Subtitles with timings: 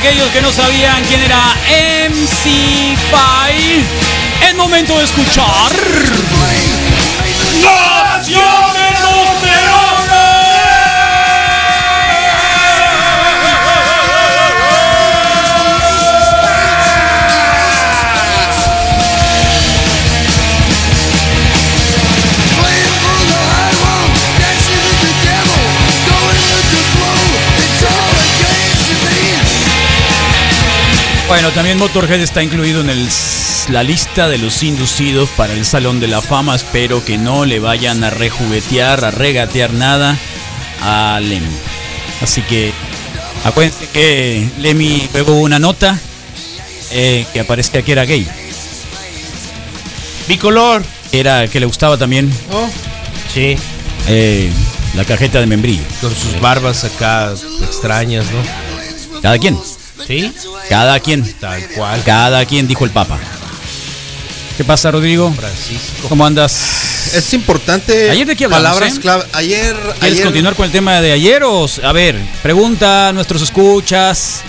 [0.00, 1.54] aquellos que no sabían quién era
[2.08, 2.94] MC5.
[4.48, 5.70] Es momento de escuchar.
[7.62, 7.99] ¡Naciones
[31.30, 33.08] Bueno, también Motorhead está incluido en el,
[33.68, 36.56] la lista de los inducidos para el Salón de la Fama.
[36.56, 40.18] Espero que no le vayan a rejuguetear, a regatear nada
[40.82, 41.46] a Lemmy.
[42.20, 42.72] Así que
[43.44, 45.96] acuérdense que Lemmy pegó una nota
[46.90, 48.26] eh, que aparecía que era gay.
[50.26, 50.82] Bicolor.
[51.12, 52.28] Era que le gustaba también.
[52.52, 52.68] Oh.
[53.32, 53.56] Sí.
[54.08, 54.50] Eh,
[54.96, 55.84] la cajeta de membrillo.
[56.00, 59.20] Con sus barbas acá extrañas, ¿no?
[59.20, 59.56] Cada quien.
[60.06, 60.32] ¿Sí?
[60.68, 61.24] Cada quien.
[61.34, 62.02] Tal cual.
[62.04, 63.18] Cada quien, dijo el Papa.
[64.56, 65.32] ¿Qué pasa, Rodrigo?
[65.32, 66.08] Francisco.
[66.08, 67.14] ¿Cómo andas?
[67.14, 68.10] Es importante.
[68.10, 69.00] ¿Ayer de qué hablamos, Palabras eh?
[69.00, 69.24] clave.
[69.32, 69.74] Ayer.
[69.74, 74.42] ¿Quieres ayer- continuar con el tema de ayer o a ver, pregunta a nuestros escuchas?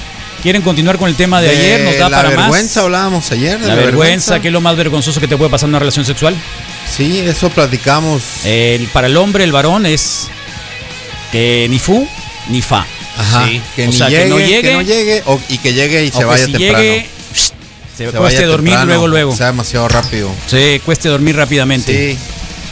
[0.43, 1.81] ¿Quieren continuar con el tema de, ayer?
[1.85, 2.85] ¿Nos da la para vergüenza más?
[2.85, 3.59] hablábamos ayer.
[3.59, 6.03] de La vergüenza, ¿qué es lo más vergonzoso que te puede pasar en una relación
[6.03, 6.35] sexual?
[6.93, 8.23] Sí, eso platicamos.
[8.43, 10.27] El, para el hombre, el varón es
[11.31, 12.05] que ni fu
[12.49, 12.85] ni fa.
[13.17, 13.45] Ajá.
[13.47, 13.61] sí.
[13.75, 16.05] Que, O ni sea, que llegue, no llegue, que no llegue, o- y que llegue
[16.05, 16.77] y O se vaya si temprano.
[16.79, 17.09] llegue,
[17.97, 19.31] se, Se cueste dormir temprano, luego, luego.
[19.33, 20.29] o sea demasiado rápido.
[20.47, 22.13] Se cueste dormir rápidamente.
[22.13, 22.19] Sí.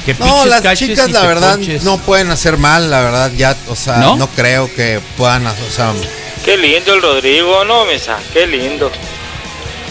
[0.06, 1.84] Que No, las chicas la verdad ponches.
[1.84, 4.16] no pueden hacer mal, la verdad ya, o sea, ¿No?
[4.16, 4.28] ¿No?
[4.30, 5.94] creo que puedan, o sea,
[6.46, 8.90] Qué lindo el Rodrigo, no, mesa, qué lindo.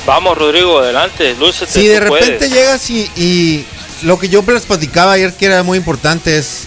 [0.07, 1.71] Vamos, Rodrigo, adelante, lúcete.
[1.71, 2.53] si de repente puedes.
[2.53, 3.65] llegas y, y
[4.03, 6.63] lo que yo les platicaba ayer que era muy importante es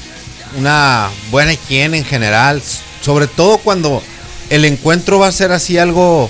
[0.57, 2.61] una buena higiene en general,
[3.01, 4.01] sobre todo cuando
[4.49, 6.29] el encuentro va a ser así algo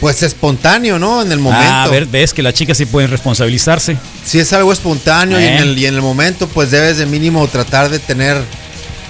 [0.00, 1.22] pues espontáneo, ¿no?
[1.22, 1.64] En el momento.
[1.66, 3.96] Ah, a ver, ves que las chicas sí pueden responsabilizarse.
[4.24, 7.46] Si es algo espontáneo y, en el, y en el momento, pues debes de mínimo
[7.48, 8.36] tratar de tener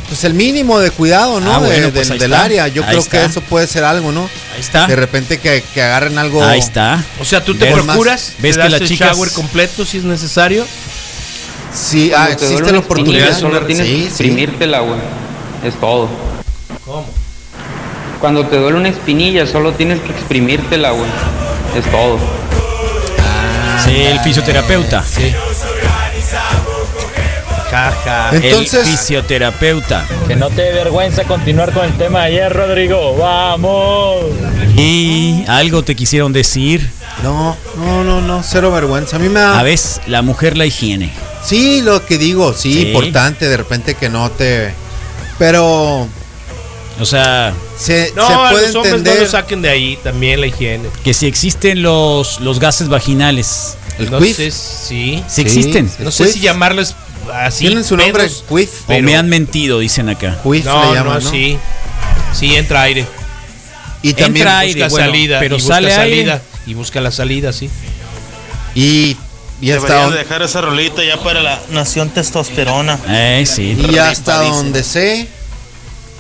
[0.09, 1.53] pues el mínimo de cuidado, ¿no?
[1.55, 2.45] Ah, De- bueno, de- pues ahí del está.
[2.45, 2.69] área.
[2.69, 3.19] Yo Ahí creo está.
[3.21, 4.29] que eso puede ser algo, ¿no?
[4.55, 4.87] Ahí está.
[4.87, 6.45] De repente que, que agarren algo.
[6.45, 7.03] Ahí está.
[7.21, 7.75] O sea, tú te ¿Ves?
[7.83, 10.65] procuras, ¿Ves te que das el chicas- shower completo si es necesario.
[11.75, 13.37] Sí, ah, existe la oportunidad.
[13.37, 14.07] Solo tienes Sí, que sí.
[14.07, 15.01] exprimírtela, güey.
[15.65, 16.09] Es todo.
[16.85, 17.07] ¿Cómo?
[18.21, 21.11] Cuando te duele una espinilla, solo tienes que exprimírtela, güey.
[21.77, 22.19] Es todo.
[23.85, 25.03] Sí, el fisioterapeuta.
[25.03, 25.33] Sí.
[27.71, 28.31] Jaja.
[28.37, 30.05] Entonces- el fisioterapeuta.
[30.29, 33.17] Que no te dé vergüenza continuar con el tema de ayer, Rodrigo.
[33.17, 34.25] Vamos.
[34.77, 36.89] Y algo te quisieron decir.
[37.23, 39.17] No, no, no, no, cero vergüenza.
[39.17, 39.59] A mí me da.
[39.59, 41.13] A veces, la mujer la higiene.
[41.45, 42.87] Sí, lo que digo, sí, Sí.
[42.89, 44.73] importante, de repente que no te.
[45.39, 46.07] Pero
[47.01, 50.41] O sea, se, No, se a los hombres no entender lo saquen de ahí, también
[50.41, 50.89] la higiene.
[51.03, 53.77] que si existen los, los gases vaginales.
[53.99, 54.37] el no quiz.
[54.37, 55.23] sé si...
[55.37, 55.91] Existen.
[55.99, 56.33] No sé quiz.
[56.35, 56.95] si llamarles
[57.33, 57.67] así.
[57.67, 58.71] Tienen su nombre, pedos, quiz.
[58.87, 60.39] O me han mentido, dicen acá.
[60.43, 61.31] Quiz No, le llaman, no, ¿no?
[61.31, 61.59] sí.
[62.33, 63.07] Sí, entra aire.
[64.03, 64.83] Y también Entra aire.
[64.85, 65.39] Busca bueno, salida.
[65.41, 66.17] pero y busca sale aire.
[66.17, 66.43] salida.
[66.67, 67.69] Y busca la salida, sí.
[68.75, 69.17] y,
[69.61, 72.99] y hasta dejar esa rolita ya para la nación testosterona.
[73.09, 73.77] Eh, sí.
[73.91, 75.29] y hasta donde sé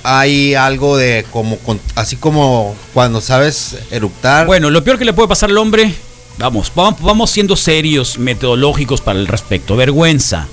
[0.04, 1.58] hay algo de como
[1.96, 4.46] así como cuando sabes eructar.
[4.46, 5.92] Bueno, lo peor que le puede pasar al hombre,
[6.38, 9.76] vamos, vamos, vamos siendo serios, metodológicos para el respecto.
[9.76, 10.46] Vergüenza.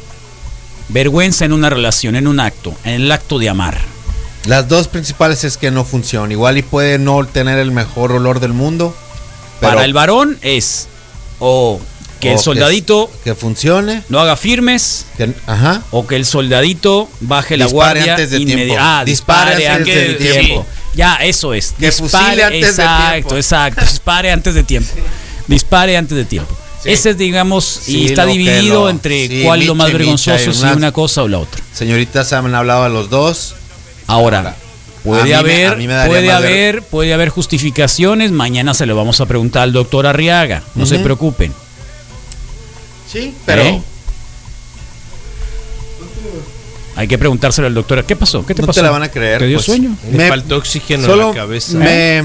[0.88, 3.78] Vergüenza en una relación, en un acto, en el acto de amar.
[4.46, 6.32] Las dos principales es que no funciona.
[6.32, 8.96] Igual y puede no tener el mejor olor del mundo.
[9.60, 10.88] Pero Para el varón es
[11.40, 11.80] o
[12.22, 14.04] que o el soldadito que, funcione.
[14.10, 15.82] no haga firmes que- ajá.
[15.92, 18.76] o que el soldadito baje la Dispare guardia antes de tiempo.
[18.80, 20.42] Ah, dispare, Dispare antes antes de de tiempo.
[20.48, 20.66] tiempo.
[20.96, 21.74] Ya, eso es.
[21.80, 23.36] Que fusile antes de exacto, tiempo.
[23.38, 23.82] exacto.
[23.82, 24.94] Dispare antes de tiempo.
[25.48, 26.56] Dispare antes de tiempo.
[26.84, 30.52] Ese es, digamos, y está lo dividido lo- entre sí, cuál es lo más vergonzoso,
[30.52, 31.62] si una- una cosa o la otra.
[31.74, 33.54] Señoritas se han hablado a los dos.
[34.08, 34.56] Ahora,
[35.04, 38.32] puede haber, me puede ver- haber, puede haber justificaciones.
[38.32, 40.64] Mañana se lo vamos a preguntar al doctor Arriaga.
[40.76, 41.54] No se preocupen.
[43.12, 43.82] Sí, pero ¿Eh?
[46.96, 48.04] Hay que preguntárselo al doctor.
[48.06, 48.46] ¿Qué pasó?
[48.46, 48.80] ¿Qué te no pasó?
[48.80, 49.40] te la van a creer.
[49.40, 49.66] ¿Te dio pues.
[49.66, 49.96] sueño?
[50.12, 51.78] Me, faltó oxígeno Solo en la cabeza.
[51.78, 52.24] me-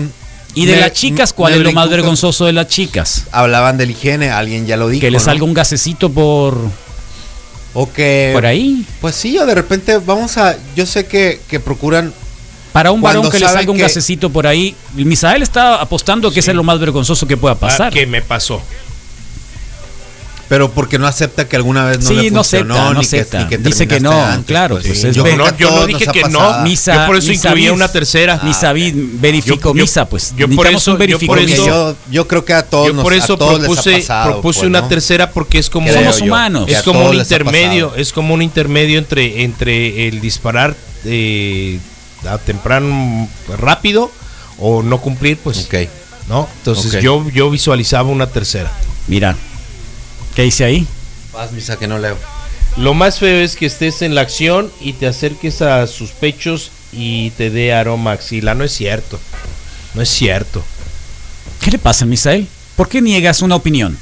[0.54, 3.24] Y de me- las chicas, ¿cuál es lo más vergonzoso de las chicas?
[3.32, 5.00] Hablaban de la higiene, alguien ya lo dijo.
[5.00, 5.24] Que le ¿no?
[5.24, 6.58] salga un gasecito por,
[7.74, 8.30] O que.
[8.34, 8.84] por ahí.
[9.00, 10.56] Pues sí, o de repente vamos a.
[10.74, 12.12] Yo sé que, que procuran.
[12.72, 14.74] Para un varón que le salga un que- gasecito por ahí.
[14.94, 17.92] Misael está apostando que ese es lo más vergonzoso que pueda Ah, pasar.
[17.92, 18.60] ¿Qué me pasó?
[20.48, 23.00] Pero porque no acepta que alguna vez no Sí, le no funcionó, acepta, no ni
[23.00, 23.38] que- acepta.
[23.42, 25.68] ni que Dice que no, antes, claro, pues es yo ver- creo No, que a
[25.68, 26.60] yo no dije que no.
[26.62, 28.40] Misa, Yo por eso misa incluía una tercera.
[28.44, 30.34] Misa vid verificó Yo- yo- misa, pues.
[30.36, 31.66] yo por eso- un yo por eso- misa.
[31.66, 34.30] yo, yo creo que a todos, Yo nos- por a eso les ha propuse, pasado,
[34.32, 34.88] propuse pues, una ¿no?
[34.88, 36.66] tercera porque es como Creo Somos yo, humanos.
[36.66, 41.78] que a es como un intermedio, es como un intermedio entre entre el disparar eh,
[42.28, 43.28] a temprano
[43.58, 44.10] rápido
[44.58, 45.74] o no cumplir, pues, Ok.
[46.28, 46.48] ¿no?
[46.58, 48.70] Entonces yo yo visualizaba una tercera.
[49.06, 49.36] Mira,
[50.36, 50.86] ¿qué dice ahí?
[51.32, 52.16] Vas, misa, que no leo.
[52.76, 56.70] Lo más feo es que estés en la acción y te acerques a sus pechos
[56.92, 58.54] y te dé aroma axila.
[58.54, 59.18] No es cierto.
[59.94, 60.62] No es cierto.
[61.60, 62.46] ¿Qué le pasa, Misael?
[62.76, 63.96] ¿Por qué niegas una opinión?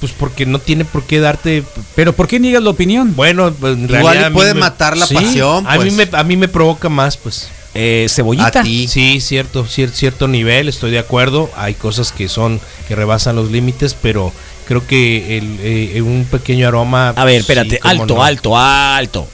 [0.00, 1.62] Pues porque no tiene por qué darte.
[1.94, 3.14] ¿Pero por qué niegas la opinión?
[3.14, 5.92] Bueno, pues, en realidad Igual puede me- matar la sí, pasión, A mí, pues.
[6.10, 7.48] me, a mí me provoca más, pues.
[7.74, 8.60] Eh, ¿Cebollita?
[8.60, 8.88] A ti.
[8.88, 11.50] Sí, cierto, cier- cierto nivel, estoy de acuerdo.
[11.56, 14.32] Hay cosas que son que rebasan los límites, pero
[14.68, 17.14] creo que el, eh, un pequeño aroma.
[17.16, 18.22] A ver, sí, espérate, alto, no.
[18.22, 19.28] alto, alto.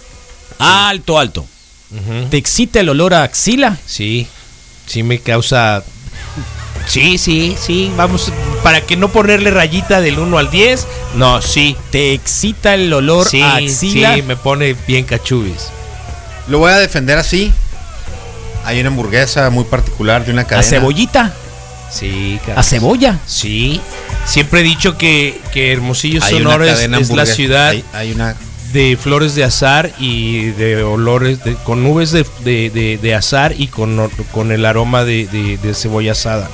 [0.60, 1.40] Alto, alto.
[1.90, 2.28] Ujú.
[2.30, 3.76] ¿Te excita el olor a axila?
[3.84, 4.28] Sí,
[4.86, 5.82] sí me causa.
[6.86, 8.30] Sí, sí, sí, vamos,
[8.62, 10.86] para que no ponerle rayita del 1 al 10,
[11.16, 11.76] no, sí.
[11.90, 14.14] ¿Te excita el olor sí, a axila?
[14.14, 15.70] sí, me pone bien cachubis.
[16.46, 17.52] Lo voy a defender así.
[18.64, 20.68] Hay una hamburguesa muy particular de una ¿A cadena.
[20.68, 21.32] cebollita?
[21.90, 23.18] Sí, ¿A cebolla?
[23.26, 23.80] Sí,
[24.26, 28.36] siempre he dicho que, que Hermosillo, Hay Sonora es, la ciudad Hay, hay una.
[28.72, 33.68] de flores de azar y de olores, de- con nubes de, de- de- azar y
[33.68, 36.50] con, con el aroma de, cebolla asada.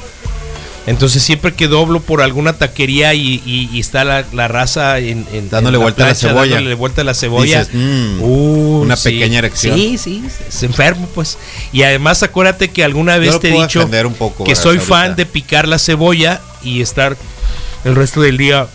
[0.87, 5.26] Entonces siempre que doblo por alguna taquería y, y- y está la, la raza en,
[5.32, 6.55] en- Dándole en vuelta a la cebolla.
[6.56, 7.61] dándole vuelta a la cebolla.
[7.61, 9.11] Dices, mm, Uh, una sí.
[9.11, 9.76] pequeña erección.
[9.76, 11.38] Sí, sí, es enfermo pues.
[11.73, 14.87] Y además acuérdate que alguna vez te he dicho defender un poco, que soy ahorita.
[14.87, 17.16] fan de picar la cebolla y estar
[17.85, 18.67] el resto del día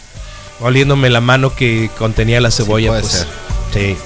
[0.62, 2.90] oliéndome la mano que contenía la cebolla.
[2.90, 3.14] puede pues.
[3.14, 3.28] ser.
[3.74, 3.98] Sí.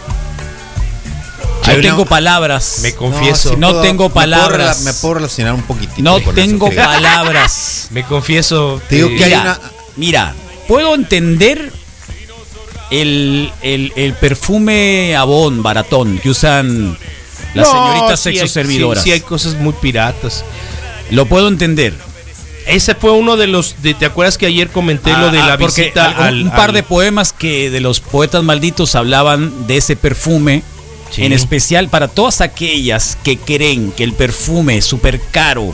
[1.67, 2.79] No tengo palabras.
[2.81, 3.55] Me confieso.
[3.57, 4.81] No puedo- tengo me puedo palabras.
[4.81, 6.01] Me puedo, relacionar un poquitito.
[6.01, 7.87] No con tengo palabras.
[7.91, 8.81] Me confieso.
[8.89, 9.59] Te digo que hay Mira, una-
[9.95, 10.35] mira,
[10.67, 11.71] puedo entender
[12.89, 16.97] el, el- el perfume Avon baratón que usan
[17.53, 19.03] las no, señoritas sí sexo servidoras.
[19.03, 20.43] Sí, sí hay cosas muy piratas.
[21.11, 21.93] Lo puedo entender.
[22.67, 23.81] Ese fue uno de los.
[23.81, 26.49] De, ¿Te acuerdas que ayer comenté lo de Ah, la ah, visita al- al, un
[26.51, 30.63] par al- de poemas que de los poetas malditos hablaban de ese perfume.
[31.11, 31.23] Sí.
[31.25, 35.73] En especial para todas aquellas que creen que el perfume súper caro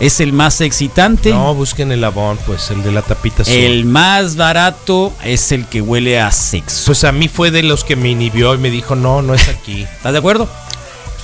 [0.00, 1.28] es el más excitante.
[1.30, 3.52] No, busquen el Avon, pues, el de la tapita azul.
[3.54, 6.84] el más barato es el que huele a sexo.
[6.86, 9.46] Pues a mí fue de los que me inhibió y me dijo, no, no es
[9.48, 9.82] aquí.
[9.82, 10.48] ¿Estás de acuerdo?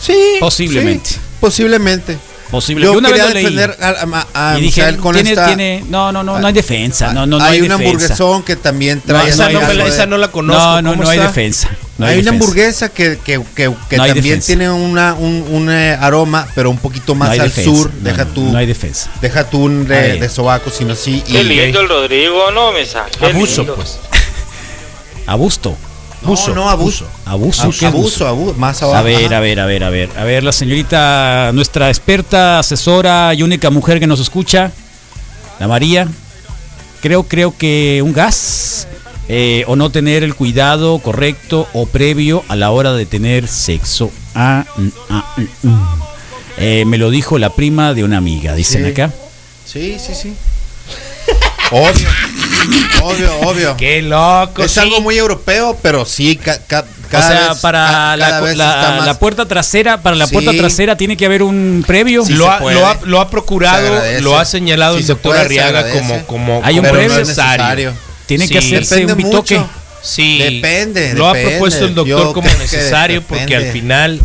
[0.01, 0.15] Sí.
[0.41, 1.09] Posiblemente.
[1.11, 2.19] sí, posiblemente.
[2.51, 2.85] Posible.
[2.87, 3.43] Yo una vez quería leí.
[3.45, 3.89] defender a,
[4.35, 5.47] a- a y dije, Misael con tiene, esta.
[5.49, 7.13] tiene- no, no, no, no hay defensa.
[7.13, 7.85] No, no, no hay, hay, un defensa.
[7.91, 9.25] hamburguesón que también trae.
[9.25, 10.63] No, esa, no me la, esa no la conozco.
[10.63, 11.69] No, no, ¿cómo no hay defensa.
[11.99, 12.31] No hay, una defensa.
[12.31, 14.47] hamburguesa que, que, que, que No hay también defensa.
[14.47, 17.71] tiene una, un, un, eh, aroma, pero un poquito más No hay al defensa.
[17.71, 17.91] sur.
[17.93, 18.45] No, deja no, tú.
[18.45, 19.11] No hay defensa.
[19.21, 21.23] Deja tú un de, de sobaco, sino sí.
[21.27, 22.71] Qué y- lindo el Rodrigo, ¿no?
[22.73, 23.75] Qué Abuso, lindo.
[23.77, 23.99] pues.
[25.27, 25.77] Abusto.
[26.23, 27.07] No, no, abuso.
[27.25, 27.63] Abuso.
[27.63, 28.99] Abuso, ¿qué es abuso, abuso, más abajo.
[28.99, 29.37] A ver, Ajá.
[29.37, 30.11] a ver, a ver, a ver.
[30.17, 34.73] A ver, la señorita, nuestra experta, asesora y única mujer que nos escucha,
[35.61, 36.09] la María.
[37.01, 38.89] Creo, creo que un gas
[39.29, 44.11] eh, o no tener el cuidado correcto o previo a la hora de tener sexo.
[44.35, 45.79] Ah, mm, ah, mm.
[46.59, 48.91] Eh, me lo dijo la prima de una amiga, dicen Sí.
[48.91, 49.13] acá.
[49.65, 50.35] Sí, sí, sí.
[51.71, 52.09] Obvio.
[53.03, 53.77] obvio, obvio.
[53.77, 54.63] Qué loco.
[54.65, 54.81] es sí.
[54.81, 59.47] algo muy europeo, pero sí, ca- ca- O cada sea, vez- para ca- la, puerta
[59.47, 60.33] trasera, para la Sí.
[60.35, 62.25] puerta trasera tiene que haber un previo.
[62.25, 65.13] Sí lo, ha, lo, ha, lo ha Se procurado, lo ha señalado Sí el se
[65.13, 67.13] doctor puede, Arriaga como, como, Hay un no previo.
[67.13, 67.93] es necesario.
[68.27, 68.53] Tiene Sí.
[68.53, 69.59] que hacerse Depende un bitoque.
[69.59, 69.71] mucho.
[70.03, 71.47] Sí, Depende, Lo depende.
[71.47, 74.21] ha propuesto el doctor Yo como necesario porque al final,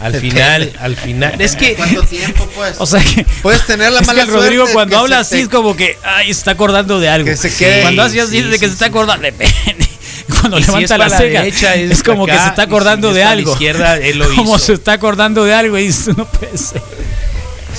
[0.00, 0.34] al Depende.
[0.36, 1.40] final, al final.
[1.40, 2.76] Es que ¿Cuánto tiempo, pues?
[2.78, 5.18] O sea que Puedes tener la es que mala el Rodrigo suerte cuando que habla
[5.20, 7.26] así te- es como que ay, se está acordando de algo.
[7.26, 7.82] Que se quede.
[7.82, 9.88] Cuando hace así de que sí, se está acordando, depende.
[10.40, 12.48] Cuando Y si levanta es la la ceja derecha, es, es como que acá, se
[12.50, 13.52] está y si acordando es de algo.
[13.52, 14.66] izquierda, él lo como hizo.
[14.66, 16.82] se está acordando de algo y dice, no puede ser.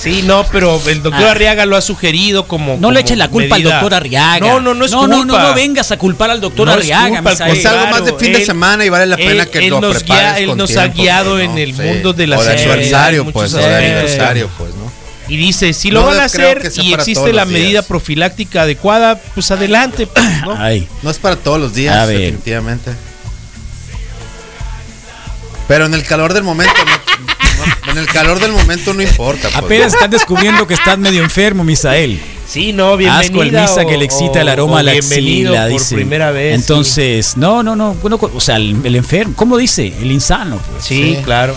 [0.00, 1.30] Sí, no, pero el doctor Ah.
[1.32, 2.78] Arriaga lo ha sugerido como.
[2.78, 4.38] No le eches la culpa medida- al doctor Arriaga.
[4.46, 5.16] No, no, no es no, culpa.
[5.16, 7.08] no, no, no vengas a culpar al doctor No es Arriaga.
[7.16, 7.56] culpa, al Misael.
[7.58, 9.68] Es algo más de fin de Él- semana y vale la pena él- que él
[9.70, 11.58] lo nos guía- él con nos ha guiado en ¿no?
[11.58, 11.82] el Sí.
[11.82, 14.00] mundo de la O de sexualidad aniversario, pues, o muchos de aspectos.
[14.00, 14.90] aniversario, pues, ¿no?
[15.28, 17.84] Y dice, si lo No van a hacer y existe la medida días.
[17.84, 20.06] profiláctica adecuada, pues adelante.
[20.08, 20.56] pues, ¿no?
[20.58, 22.90] Ay, No es para todos los días, definitivamente.
[25.68, 26.99] Pero en el calor del momento, no,
[27.66, 29.48] no- en el calor del momento no importa.
[29.48, 32.20] pues, apenas están descubriendo que estás medio enfermo, Misael.
[32.48, 33.20] Sí, no, bienvenida.
[33.20, 35.94] Asco el misa o- que le excita el aroma a la axila, por dice.
[35.94, 36.56] primera vez.
[36.56, 36.60] sí.
[36.60, 37.94] Entonces, no, no, no.
[37.94, 39.92] Bueno, o sea, el, el enfermo, ¿cómo dice?
[40.02, 40.84] El insano, pues.
[40.84, 41.22] Sí, Sí.
[41.24, 41.54] claro.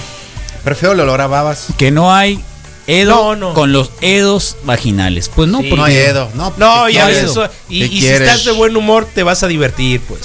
[0.63, 1.67] Prefiero el olor a babas.
[1.77, 2.39] Que no hay
[2.85, 3.53] edo No, no.
[3.53, 5.29] con los edos vaginales.
[5.33, 5.63] Pues no, Sí.
[5.69, 6.29] porque No hay Edo.
[6.35, 7.49] No, No, ¿qué ya eso.
[7.69, 10.21] Y, ¿Qué y si estás de buen humor, te vas a divertir, pues.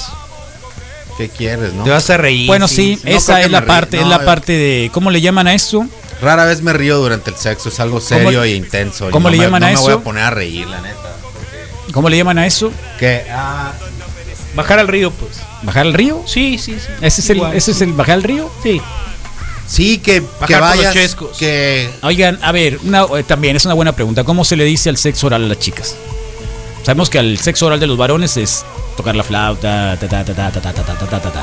[1.18, 1.84] ¿Qué quieres, no?
[1.84, 2.46] Te vas a reír.
[2.46, 5.20] Bueno, sí, no esa es la parte, es No, la yo- parte de ¿cómo le
[5.20, 5.86] llaman a eso?
[6.22, 7.68] Rara vez me río durante el sexo.
[7.68, 9.10] Es algo serio e intenso.
[9.10, 9.98] cómo no le me- llaman no a me voy eso?
[9.98, 11.16] a poner a reír, la neta.
[11.92, 12.70] ¿Cómo le llaman a eso?
[12.98, 13.72] Que, ah,
[14.54, 15.40] Bajar al río, pues.
[15.62, 16.22] ¿Bajar al río?
[16.26, 16.88] Sí, sí, sí.
[17.02, 18.50] ¿Ese es el, ese es el bajar al río?
[18.62, 18.80] Sí.
[19.66, 21.16] sí, que, que vayas.
[21.38, 24.24] Que Oigan, a ver, una, eh, también es una buena pregunta.
[24.24, 25.94] ¿Cómo se le dice al sexo oral a las chicas?
[26.84, 28.64] Sabemos que al sexo oral de los varones es
[28.98, 31.42] tocar la flauta, ta ta ta ta ta ta ta ta ta ta ta ta.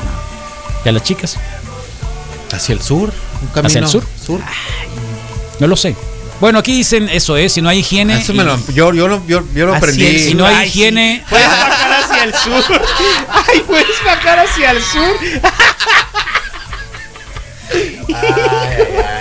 [0.84, 1.36] ¿Y a las chicas?
[2.52, 3.12] hacia el sur.
[3.42, 3.66] Un camino.
[3.66, 4.40] ¿Hacia el sur?
[5.58, 5.96] No lo sé.
[6.40, 8.18] Bueno, aquí dicen eso es, si no hay higiene.
[8.20, 10.18] Eso me lo, yo, yo, lo- yo, yo lo aprendí.
[10.18, 10.78] si no hay Ay, sí.
[10.78, 12.64] higiene, Puedes bajar hacia el sur.
[13.48, 15.16] Ay, puedes bajar hacia el sur.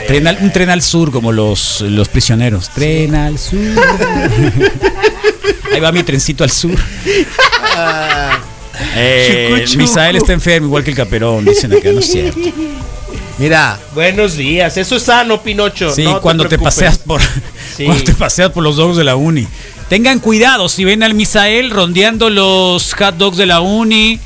[0.08, 2.70] tren al- un tren al sur como los, los prisioneros.
[2.70, 3.60] Tren al sur.
[5.74, 6.76] Ahí va mi trencito al sur.
[8.98, 9.66] Eh.
[9.78, 12.40] Misael está enfermo, igual que el caperón, dicen acá, no es cierto.
[13.38, 14.78] Mira, Buenos días.
[14.78, 15.94] Eso es sano, Pinocho.
[15.94, 17.22] Sí, no cuando te, paseas por
[17.76, 17.86] Sí.
[17.86, 19.48] cuando te paseas por los dogs de la uni.
[19.90, 24.20] Tengan cuidado si ven al Misael rondeando los hot dogs de la uni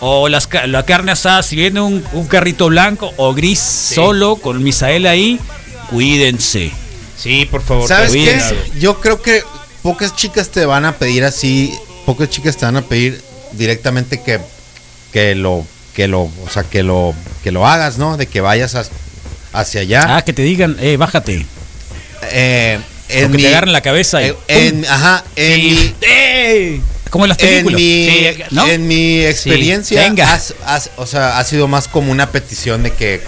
[0.00, 4.62] o las, la carne asada, si viene un, un carrito blanco o gris solo con
[4.62, 5.38] Misael ahí,
[5.90, 6.70] cuídense.
[7.16, 7.88] Sí, por favor.
[7.88, 8.40] ¿sabes te qué?
[8.78, 9.42] Yo creo que
[9.82, 11.72] pocas chicas te van a pedir así,
[12.06, 13.20] pocas chicas te van a pedir
[13.52, 14.40] directamente que,
[15.12, 15.64] que lo,
[15.94, 18.16] que lo, o sea, que lo, que lo hagas, ¿no?
[18.16, 18.90] De que vayas as-
[19.52, 20.16] hacia allá.
[20.16, 21.44] Ah, que te digan, eh, bájate.
[22.32, 22.78] Eh,
[23.08, 25.94] O en que mi, te agarren la cabeza y eh, en- ajá, en Sí.
[26.00, 26.82] mi, ¡Ey!
[27.10, 27.80] como en las en películas.
[27.80, 28.66] mi, Sí, ¿no?
[28.68, 30.32] en mi experiencia, venga.
[30.32, 33.20] has- has- o sea, ha sido más como una petición de que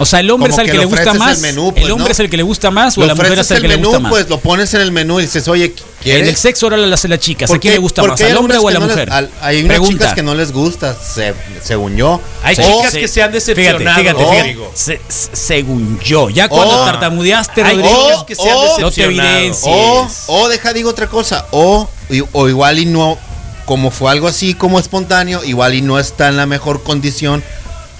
[0.00, 1.36] O sea, el hombre como es el que que, le gusta más.
[1.36, 2.10] el menú, el pues, hombre ¿no?
[2.12, 3.98] es el que le gusta más o la mujer es el el que le gusta
[3.98, 4.10] más.
[4.10, 6.22] pues lo pones en el menú y dices, oye, ¿quieres?
[6.22, 7.46] en el sexo oral lo hace la chica.
[7.46, 7.76] ¿A ¿Por quién qué?
[7.76, 8.20] le gusta Porque más?
[8.22, 9.10] hay ¿Al hombre o a la no mujer?
[9.40, 9.92] hay unas Pregunta.
[9.94, 12.20] chicas que no les gusta, se- según yo.
[12.44, 13.98] Hay O- chicas que se han Fíjate, decepcionado.
[14.00, 14.30] fíjate, Oh.
[14.30, 14.56] fíjate.
[14.74, 16.84] Se- se- según yo, ya cuando Oh.
[16.84, 19.36] tartamudeaste, Hay Rodrigo, chicas que se han o- no te decepcionado.
[19.38, 19.64] evidencies.
[19.66, 21.88] O, o deja, digo otra cosa, o,
[22.32, 23.18] o igual y no,
[23.64, 27.42] como fue algo así como espontáneo, igual y no está en la mejor condición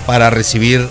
[0.07, 0.89] para recibir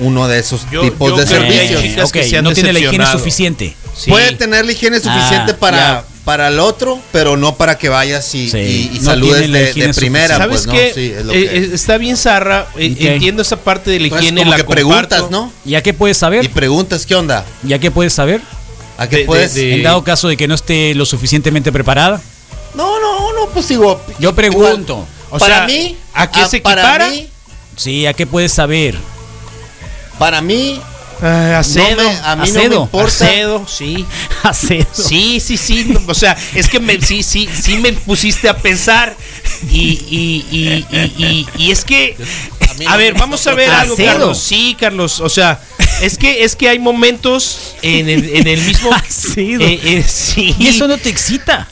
[0.00, 1.82] uno de esos Yo- tipos yo de que servicios.
[1.82, 3.76] que ok, se han no tiene la higiene suficiente.
[3.96, 4.10] Sí.
[4.10, 6.04] Puede tener la higiene suficiente Ah, para, ya.
[6.24, 9.70] para el otro, pero no para que vayas y, Sí, y- y no saludes de,
[9.70, 10.36] higiene de primera.
[10.36, 10.72] ¿Sabes pues, ¿no?
[10.72, 10.92] qué?
[10.94, 12.68] Sí, es lo Eh, que- eh, está bien, Zarra.
[12.76, 13.06] eh, ¿Y?
[13.08, 14.40] Entiendo esa parte de la pues, higiene.
[14.42, 15.08] como la que comparto.
[15.08, 15.52] preguntas, ¿no?
[15.64, 16.50] ¿Ya qué puedes Y saber?
[16.50, 17.44] preguntas, ¿qué onda?
[17.64, 18.40] ¿Ya qué puedes saber?
[18.98, 19.54] ¿A qué De- de- puedes?
[19.54, 22.20] de- En dado caso de que no esté lo suficientemente preparada.
[22.74, 24.00] No, no, no, pues digo.
[24.20, 24.92] Yo pregunto.
[24.92, 27.10] igual, O para sea, mí, ¿a qué se para equipara?
[27.10, 27.28] mí,
[27.76, 28.96] Sí, ¿a qué puedes saber?
[30.18, 30.80] Para mí,
[31.20, 32.02] Ah, acedo.
[32.02, 33.08] no me- a mí no me acedo, importa.
[33.24, 34.04] Acedo, sí.
[34.44, 34.86] Acedo.
[34.92, 35.84] Sí, sí, sí.
[35.88, 39.16] no, o sea, es que me, sí, sí, sí me pusiste a pensar.
[39.70, 42.16] Y, y, y, y, y- y es que.
[42.86, 44.06] A ver, vamos a ver algo, Acedo.
[44.12, 44.38] Carlos.
[44.40, 45.18] Sí, Carlos.
[45.18, 45.60] O sea,
[46.00, 48.92] es que, es que hay momentos en el, en el mismo.
[48.94, 49.64] Acedo.
[49.64, 50.54] Eh, eh, sí.
[50.60, 51.66] Y eso no te excita.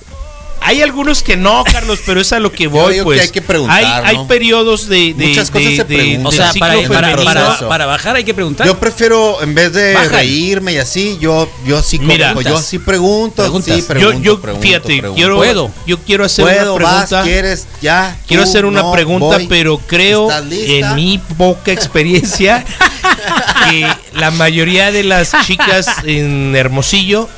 [0.69, 3.19] Hay algunos que no, Carlos, pero es a lo que voy, digo pues.
[3.21, 4.21] que hay que preguntar, Hay, ¿no?
[4.23, 6.27] hay periodos de, de- Muchas cosas de- se de- preguntan.
[6.27, 7.25] O sea, ciclo para, para, femenino.
[7.25, 7.69] para- eso.
[7.69, 8.67] para bajar hay que preguntar.
[8.67, 10.11] Yo prefiero, en vez de Bajan.
[10.11, 12.31] reírme y así, yo, yo sí Mira.
[12.35, 13.75] como- yo sí pregunto, Preguntas.
[13.75, 15.15] sí yo, pregunto, yo, pregunto, fíjate, pregunto.
[15.15, 15.71] quiero, Puedo.
[15.87, 17.17] yo quiero hacer Puedo, una pregunta.
[17.17, 18.17] vas, quieres, ya.
[18.27, 19.47] Quiero hacer una no, pregunta, voy.
[19.47, 22.65] pero creo en mi poca experiencia
[23.71, 27.29] que la mayoría de las chicas en Hermosillo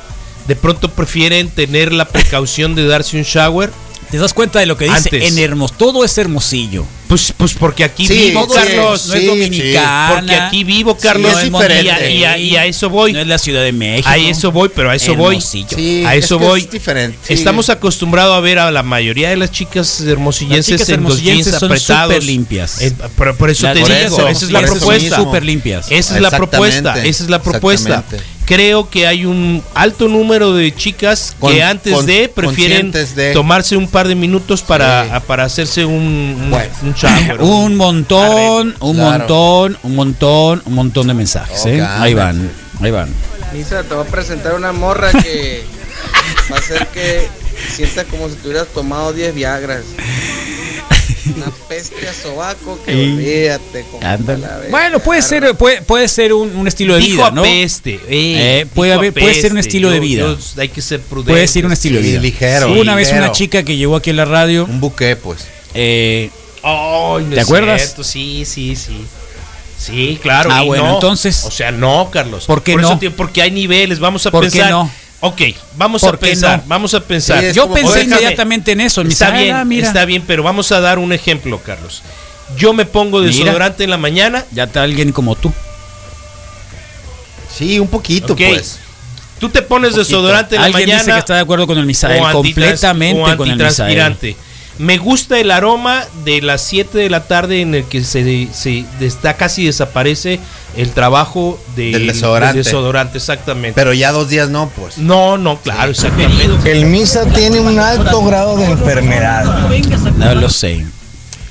[0.49, 3.69] de pronto prefieren tener la precaución de darse un shower.
[4.09, 4.97] ¿Te das cuenta de lo que dice?
[4.97, 5.31] Antes.
[5.31, 6.83] En Hermos, todo es hermosillo.
[7.07, 9.05] Pues, pues porque aquí Sí, vivo, sí, Carlos.
[9.07, 10.15] no es sí, dominicana.
[10.15, 11.31] Porque aquí vivo, Carlos.
[11.37, 11.91] es y, diferente.
[11.91, 13.13] a, y a- y a eso voy.
[13.13, 14.09] No es la Ciudad de México.
[14.09, 15.35] A eso voy, pero a eso voy.
[15.35, 15.77] Hermosillo.
[15.77, 16.61] Sí, A es eso que voy.
[16.61, 17.19] Es diferente.
[17.21, 17.33] sí.
[17.35, 21.21] Estamos acostumbrados a ver a la mayoría de las chicas Las hermosillenses chicas en los
[21.21, 22.11] jeans son apretados.
[22.15, 22.81] súper limpias.
[22.81, 25.15] Eh, por, por eso Las te digo, esa es la propuesta.
[25.17, 25.85] súper limpias.
[25.91, 28.03] Esa es la propuesta, esa es la propuesta.
[28.49, 33.31] Creo que hay un alto número de chicas Con- que antes con- de prefieren de-
[33.31, 35.09] tomarse un par de minutos para, Sí.
[35.13, 35.93] a- para hacerse un,
[36.41, 36.69] un, Bueno.
[36.81, 37.39] un shower.
[37.41, 39.19] Un montón, un Claro.
[39.19, 41.63] montón, un montón, un montón de mensajes.
[41.67, 41.79] ¿eh?
[41.81, 41.87] Ok.
[41.99, 42.49] Ahí van,
[42.81, 43.09] ahí van.
[43.53, 45.63] Misa, te voy a presentar una morra que
[46.51, 47.27] va a hacer que
[47.75, 49.83] sientas como si tuvieras tomado 10 Viagras.
[51.35, 53.85] Una peste a sobaco que olvídate.
[54.69, 57.41] Bueno, puede ser, puede, puede ser un, un estilo de Dijo vida, ¿no?
[57.41, 57.99] apeste.
[58.07, 60.21] Eh, puede dijo haber- puede ser un estilo de vida.
[60.23, 61.31] yo- hay que ser prudente.
[61.33, 62.21] Puede ser un estilo de Sí, vida.
[62.21, 64.65] ligero, Hubo una vez una chica que llegó aquí a la radio.
[64.65, 65.47] Un buque, pues.
[65.73, 66.29] eh,
[66.61, 67.81] Ay, no ¿Te acuerdas?
[67.81, 69.05] cierto, Sí, sí, sí.
[69.77, 70.49] Sí, claro.
[70.51, 70.93] Ah, y bueno, no.
[70.95, 72.45] entonces- O sea, no, Carlos.
[72.45, 72.99] ¿Por qué no?
[73.15, 73.99] porque hay niveles.
[73.99, 74.71] Vamos a ¿Por qué pensar.
[74.71, 74.91] no?
[75.21, 75.41] Ok,
[75.75, 76.59] vamos ¿Por a pensar.
[76.59, 76.63] no?
[76.67, 77.43] Vamos a pensar.
[77.43, 79.01] Sí, yo como- pensé déjame- inmediatamente en eso.
[79.01, 79.85] en Está bien, ah, mira.
[79.87, 82.01] está bien, pero vamos a dar un ejemplo, Carlos.
[82.57, 83.31] Yo me pongo Mira.
[83.31, 84.45] desodorante en la mañana.
[84.51, 85.51] Ya está alguien como tú.
[87.55, 88.41] Sí, un poquito, Ok.
[88.47, 88.79] pues.
[89.39, 90.99] Tú te pones desodorante en la Alguien mañana.
[91.03, 92.21] dice que está de acuerdo con el Misael.
[92.31, 94.17] Completamente o con el Misael.
[94.79, 98.85] Me gusta el aroma de las 7 de la tarde en el que se, se
[99.01, 100.39] está casi desaparece
[100.77, 102.59] el trabajo de- Del desodorante.
[102.59, 103.73] desodorante, exactamente.
[103.75, 104.97] Pero ya dos días no, pues.
[104.97, 106.71] no, no, claro, exactamente.
[106.71, 109.67] El Misa tiene un alto grado de enfermedad.
[110.17, 110.85] No lo sé.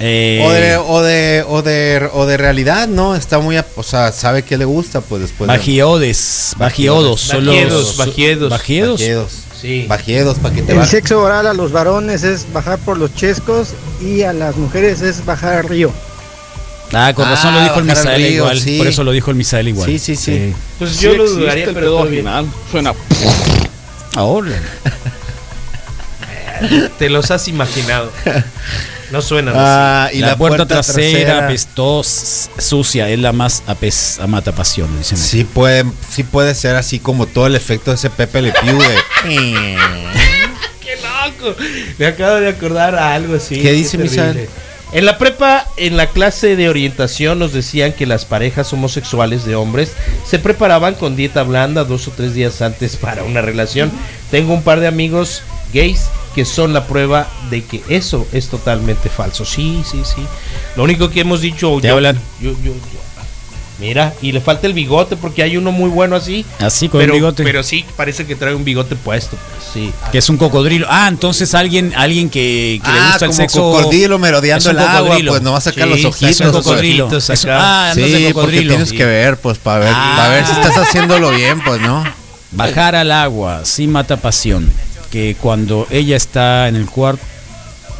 [0.00, 3.14] Eh, O de, o de, o de, o de realidad, ¿no?
[3.16, 5.48] Está muy, a- o sea, sabe que le gusta, pues después.
[5.50, 8.50] de- Bagiodes, bagiodos, solo Bajiedos, bajiedos.
[8.50, 9.00] bajiedos.
[9.00, 9.32] Bajiedos.
[9.60, 9.86] Sí.
[9.88, 13.70] Bajiedos, para que te El sexo oral a los varones es bajar por los chescos
[14.00, 15.90] y a las mujeres es bajar al río.
[16.92, 18.60] Ah, con razón Ah, lo dijo el Misael río, igual.
[18.60, 18.78] sí.
[18.78, 19.86] Por eso lo dijo el Misael igual.
[19.88, 20.54] Sí, sí, sí.
[20.78, 22.26] Pues yo lo dudaría, pero todo bien.
[22.70, 22.94] Suena.
[24.14, 24.50] Ahora.
[26.98, 28.10] te los has imaginado.
[29.10, 34.52] No suena Ah, y la, la, puerta, trasera, apestosa, sucia, es la más apes, amata
[34.52, 35.16] pasión, dicen.
[35.16, 38.78] Sí puede, sí puede ser así como todo el efecto de ese Pepe Le Pew
[38.78, 38.96] de...
[40.80, 41.56] ¡Qué loco!
[41.98, 43.60] Me acabo de acordar a algo así.
[43.60, 43.96] ¿Qué dice.
[43.98, 44.48] Misael?
[44.92, 49.54] En la prepa, en la clase de orientación, nos decían que las parejas homosexuales de
[49.54, 49.92] hombres
[50.26, 53.90] se preparaban con dieta blanda dos o tres días antes para una relación.
[54.30, 55.42] Tengo un par de amigos
[55.74, 59.44] gays que son la prueba de que eso es totalmente falso.
[59.44, 60.22] Sí, sí, sí.
[60.76, 61.76] Lo único que hemos dicho.
[61.82, 62.16] Te yo- hablan.
[62.40, 63.07] yo- yo- yo-
[63.78, 66.44] Mira, y le falta el bigote porque hay uno muy bueno así.
[66.58, 67.44] Así con pero, el bigote.
[67.44, 69.36] Pero sí, parece que trae un bigote puesto.
[69.36, 69.92] pues, sí.
[70.10, 70.86] que es un cocodrilo.
[70.90, 73.60] Ah, entonces alguien, alguien que, que le Ah, gusta el como sexo.
[73.72, 76.30] cocodrilo merodeando un el agua, pues no va a sacar Sí, los un ojitos.
[76.30, 76.64] Es un pues.
[76.64, 77.04] cocodrilo.
[77.06, 78.68] ojitos Es- ah, Sí, porque cocodrilo.
[78.74, 80.14] tienes que ver, pues, para ver, Ah.
[80.16, 82.02] para ver si estás haciéndolo bien, pues, ¿no?
[82.50, 84.68] Bajar al agua, sí mata pasión.
[85.12, 87.22] Que cuando ella está en el cuarto,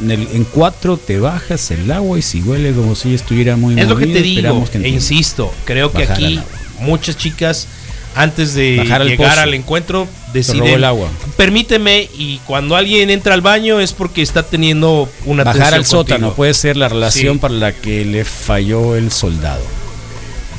[0.01, 3.79] en, el, en cuatro te bajas el agua y si huele como si estuviera muy
[3.79, 5.11] Es lo que te digo, esperamos que e entiendas.
[5.11, 6.41] insisto, creo que aquí
[6.81, 7.67] muchas chicas
[8.15, 9.41] antes de Bajar al llegar pozo.
[9.43, 11.09] al encuentro deciden el agua.
[11.37, 16.35] permíteme y cuando alguien entra al baño es porque está teniendo una Bajar al sótano
[16.35, 17.39] puede ser la relación Sí.
[17.41, 19.63] para la que le falló el soldado.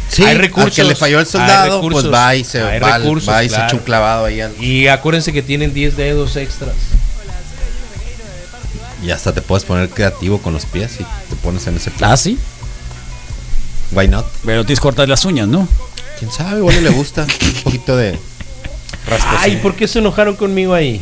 [0.10, 3.02] Sí, Hay recursos, que le falló el soldado, recursos, pues va y se, va, al-
[3.04, 6.36] recursos, va y se echa un clavado ahí al- Y acuérdense que tienen 10 dedos
[6.36, 6.74] extras.
[9.04, 12.12] Y hasta te puedes poner creativo con los pies y te pones en ese plan.
[12.12, 12.38] Ah, sí.
[13.92, 14.26] Why not?
[14.46, 15.68] Pero tienes cortas las uñas, ¿no?
[16.20, 16.60] ¿Quién sabe?
[16.60, 18.18] Igual le gusta un poquito de
[19.08, 19.38] rasposín.
[19.40, 21.02] Ay, ¿por qué se enojaron conmigo ahí?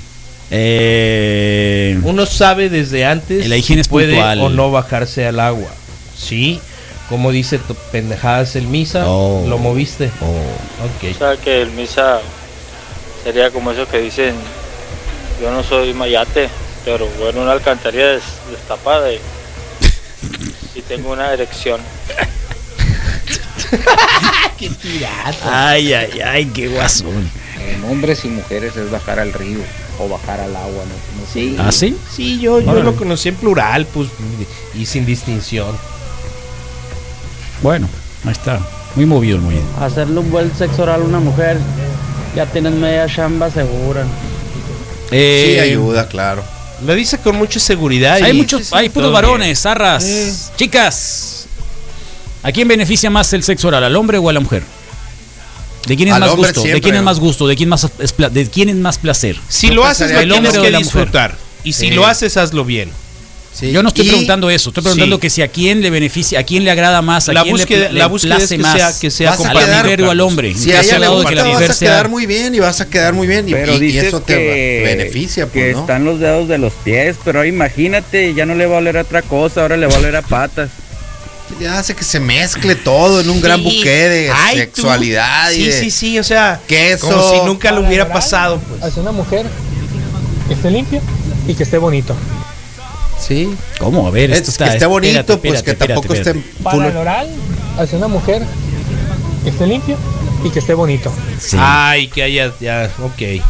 [0.50, 4.40] Eh, Uno sabe desde antes La higiene si es puede puntual.
[4.42, 5.70] o no bajarse al agua.
[6.18, 6.60] Sí,
[7.10, 9.46] como dice tu pendejadas el misa, Oh.
[9.48, 10.10] lo moviste.
[10.22, 11.16] oh, Ok.
[11.16, 12.20] O sea que el misa
[13.24, 14.36] sería como eso que dicen,
[15.42, 16.50] yo no soy mayate,
[16.88, 19.19] pero bueno, una alcantarilla des- destapada y,
[20.73, 21.82] y tengo una erección.
[25.43, 27.30] Ay, ay, ay, qué guasón.
[27.60, 29.60] En hombres y mujeres es bajar al río
[30.00, 30.84] o bajar al agua.
[30.86, 31.34] No, no sé.
[31.34, 31.56] Sí.
[31.60, 31.97] ¿Ah, sí?
[32.15, 34.08] Sí, yo, yo lo conocí en plural, pues,
[34.73, 35.78] y sin distinción.
[37.62, 37.89] Bueno,
[38.26, 38.60] ahí está.
[38.95, 39.62] Muy movido el movido.
[39.82, 41.58] Hacerle un buen sexo oral a una mujer,
[42.36, 44.06] ya tienes media chamba segura.
[45.12, 46.43] Eh, Sí, ayuda, claro.
[46.86, 48.16] Lo dice con mucha seguridad.
[48.22, 50.04] Hay y- muchos, sí, sí, hay puros varones, zarras.
[50.04, 50.34] Eh.
[50.58, 51.48] Chicas,
[52.44, 54.63] ¿a quién beneficia más el sexo oral, al hombre o a la mujer?
[55.88, 56.63] ¿De quién es Al más gusto?
[56.63, 57.48] ¿De quién es más gusto?
[57.48, 59.38] ¿De quién más es pla- de quién es más placer?
[59.48, 61.36] Si lo haces, lo el tienes que disfrutar.
[61.63, 61.92] Y si Sí.
[61.96, 62.92] lo haces, hazlo bien.
[63.58, 63.72] Sí.
[63.72, 65.20] Yo no estoy Y- preguntando eso, estoy preguntando Sí.
[65.22, 67.62] que si a quién le beneficia, a quién le agrada más, a La quién le
[67.63, 69.84] búsqueda- pla- la le búsqueda es que más, sea- que sea Vas a la quedar,
[69.86, 70.54] mujer o al hombre.
[70.54, 72.82] Si a ella le que gusta, la vas a sea- quedar muy bien y vas
[72.82, 73.50] a quedar muy bien.
[73.50, 75.82] Y, Pero y- eso te que, beneficia, que pues, ¿no?
[75.82, 79.02] están los dedos de los pies, pero imagínate, ya no le va a oler a
[79.02, 80.70] otra cosa, ahora le va a oler a patas.
[81.60, 85.65] Ya hace que se mezcle todo en un gran buque de Ay, sexualidad y Sí,
[85.67, 87.08] de sí, sí, o sea, queso.
[87.10, 88.60] como si nunca lo hubiera pasado.
[88.70, 88.84] Pues.
[88.84, 89.48] Hacia una mujer
[90.48, 91.02] que esté limpio
[91.48, 92.15] y que esté bonito.
[93.20, 93.50] Sí.
[93.80, 94.08] ¿Cómo?
[94.08, 94.66] A ver, Es esto está.
[94.66, 97.28] que esté bonito, espérate, pues que espérate, tampoco espérate, esté Para el oral,
[97.80, 98.44] hacia una mujer
[99.44, 99.98] que esté limpio
[100.44, 101.12] y que esté bonito.
[101.40, 101.58] Sí.
[101.60, 103.42] Ay, que haya, ya, ok.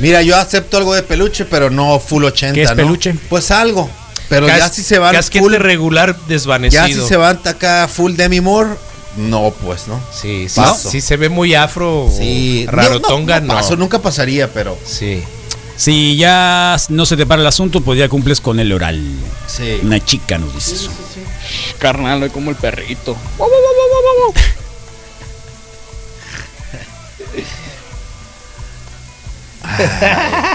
[0.00, 2.76] Mira, yo acepto algo de peluche, pero no full 80, ¿Qué es ¿no?
[2.76, 3.14] peluche?
[3.28, 3.88] Pues algo.
[4.28, 6.86] Pero ya Cas- si se van full, regular desvanecido.
[6.86, 8.70] ya si se van acá full Demi Moore,
[9.16, 10.00] no, pues, ¿no?
[10.12, 10.90] Sí, sí, Paso.
[10.90, 12.10] sí se ve muy afro.
[12.16, 13.54] Sí, rarotonga, no.
[13.54, 15.22] paso, nunca pasaría, pero Sí.
[15.76, 19.02] Si ya no se te para el asunto, pues ya cumples con el oral.
[19.46, 19.80] sí.
[19.82, 20.90] Una chica nos dice eso.
[21.78, 23.16] Carnal, no como el perrito.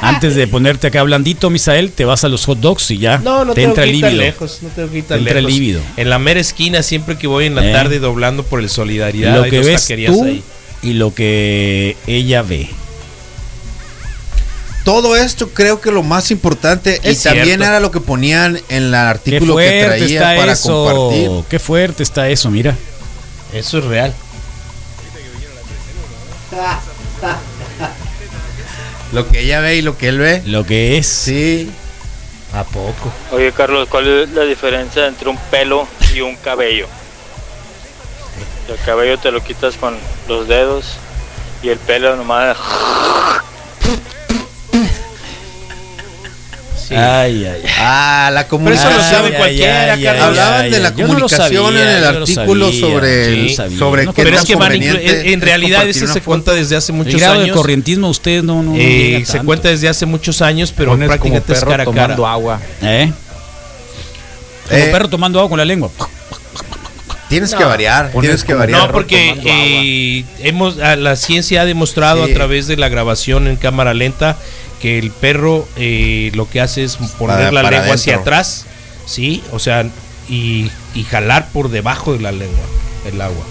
[0.01, 3.43] Antes de ponerte acá blandito, Misael, te vas a los hot dogs y ya No,
[3.43, 4.25] no te tengo entra que el ir tan líbido.
[4.25, 5.59] lejos, no tengo que ir Te tan entra el lejos.
[5.59, 5.81] líbido.
[5.97, 7.73] En la mera esquina, siempre que voy en la Eh.
[7.73, 10.43] tarde doblando por el Solidaridad, Lo que ves tú ahí.
[10.83, 12.69] y lo que ella ve.
[14.89, 18.85] Todo esto creo que lo más importante Es y también era lo que ponían en
[18.85, 20.83] el artículo que traía está para eso.
[20.83, 21.31] compartir.
[21.47, 22.75] Qué fuerte está eso, mira.
[23.53, 24.11] Eso es real.
[29.11, 30.41] Lo que ella ve y lo que él ve.
[30.47, 31.05] Lo que es.
[31.05, 31.69] Sí.
[32.55, 33.13] ¿A poco?
[33.31, 36.87] Oye, Carlos, ¿cuál es la diferencia entre un pelo y un cabello?
[38.67, 39.95] El cabello te lo quitas con
[40.27, 40.97] los dedos
[41.61, 42.57] y el pelo nomás.
[46.89, 46.95] Sí.
[46.95, 47.71] Ay, ay, ay.
[47.77, 49.01] Ah, la Pero eso lo comunicación.
[49.03, 50.23] sabe cualquiera, Carlos.
[50.23, 50.93] Hablaban ay, de la ay.
[50.97, 53.77] Yo no comunicación sabía, en el no artículo sabía, sobre, no el- sabía.
[53.79, 57.19] sobre No, qué Pero es que en, realidad ese se cuenta desde hace El muchos
[57.19, 57.55] grado de años.
[57.55, 59.45] corrientismo usted no, no, no Eh, se tanto.
[59.45, 61.95] cuenta desde hace muchos años, pero Pones como prácticamente es perro cara a cara.
[62.15, 62.59] tomando agua.
[62.81, 63.11] ¿Eh?
[64.67, 65.91] Como Eh, perro tomando agua con la lengua.
[67.29, 68.81] Tienes que variar, tienes que como variar.
[68.87, 72.31] No, porque eh, hemos, la ciencia ha demostrado Sí.
[72.31, 74.35] a través de la grabación en cámara lenta
[74.79, 78.65] que el perro eh, lo que hace es poner Para- la para lengua hacia atrás,
[79.05, 79.85] sí, o sea,
[80.29, 82.65] y, y jalar por debajo de la lengua
[83.11, 83.43] el agua.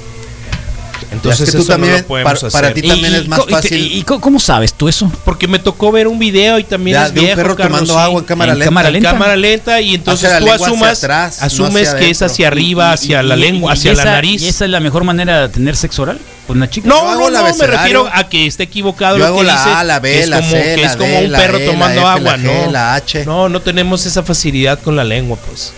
[1.10, 2.82] Entonces Es que tú eso también, no lo podemos para- para hacer.
[2.82, 3.92] ti también es más y- fácil.
[3.96, 5.10] ¿Y, cómo sabes tú eso?
[5.24, 7.78] Porque me tocó ver un video y también Ya, es de un viejo, perro Carlos,
[7.80, 7.98] tomando sí.
[8.00, 8.68] agua en cámara En lenta.
[8.68, 9.10] cámara En lenta.
[9.12, 13.72] cámara lenta y entonces tú asumas, atrás, asumes que es hacia arriba, hacia la lengua,
[13.72, 14.42] y hacia esa- la nariz.
[14.42, 16.18] ¿Y esa es la mejor manera de tener sexo oral?
[16.48, 16.88] Una chica.
[16.88, 19.70] No, no, no, me refiero a que esté equivocado Yo lo hago que la dice,
[19.70, 21.38] A, la que B, es la como, C, que la es como D, un la
[21.38, 22.70] perro E, la tomando F, agua, la G, no.
[22.72, 23.24] la H.
[23.26, 25.72] No, no tenemos esa facilidad con la lengua, pues.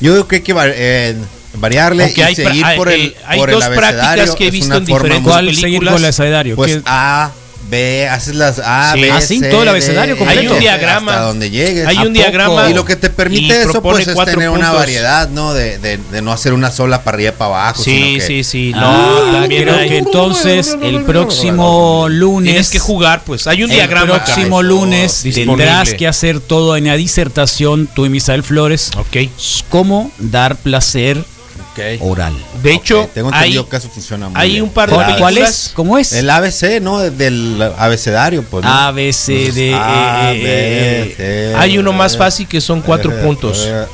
[0.00, 1.16] Yo creo que hay que eh,
[1.54, 4.50] variarle Aunque y hay seguir hay- por el, hay por el dos prácticas que he
[4.50, 5.92] visto en diferentes ¿Cuál seguir películas.
[5.94, 6.56] con el abecedario?
[6.56, 7.30] Pues ¿Qué- A,
[7.70, 9.00] B, haces las A, Sí.
[9.00, 10.40] B, Ah, sí, C, todo el D, abecedario E, completo.
[10.40, 11.12] Hay un diagrama.
[11.12, 11.86] Hasta donde llegues.
[11.86, 15.28] Hay ¿A un diagrama Y lo que te permite eso, pues, es tener una variedad,
[15.28, 15.54] ¿no?
[15.54, 17.82] De, de, de no hacer una sola para arriba para abajo.
[17.82, 18.72] Sí, sino que- sí, sí.
[18.74, 22.50] No, Ah, también creo hay- que entonces el próximo lunes.
[22.52, 23.46] Tienes que jugar, pues.
[23.46, 24.06] Hay un El diagrama.
[24.22, 25.64] próximo Carlos, lunes disponible.
[25.64, 29.28] tendrás que hacer todo en la disertación, tú y Misael Flores, Ok.
[29.68, 31.24] cómo dar placer
[31.72, 31.80] Ok.
[32.02, 32.34] oral.
[32.62, 34.62] De hecho, Ok, tengo hay, entendido que eso funciona muy hay bien.
[34.64, 35.66] un par de ¿Cuál, El cuál películas.
[35.66, 35.72] es?
[35.74, 36.12] ¿Cómo es?
[36.12, 36.98] El ABC, ¿no?
[37.00, 38.64] Del abecedario, pues.
[38.64, 38.70] ¿no?
[38.70, 41.14] A, B, C, D, A, E, E, B, E.
[41.16, 43.64] C, Hay uno más fácil que son cuatro Eh, puntos.
[43.66, 43.84] eh.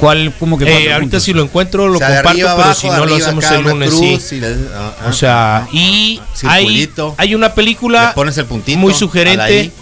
[0.00, 0.32] ¿Cuál?
[0.38, 1.22] ¿Cómo que Eh, cuatro ahorita puntos?
[1.22, 3.02] si lo encuentro lo O sea, de comparto, arriba pero abajo, si de no lo
[3.04, 4.34] arriba hacemos acá el lunes, cruz sí.
[4.36, 5.68] y le- ah, ah, O sea, ah.
[5.72, 7.14] y hay, Circulito.
[7.16, 9.72] hay una película Le pones el puntito muy a la sugerente I.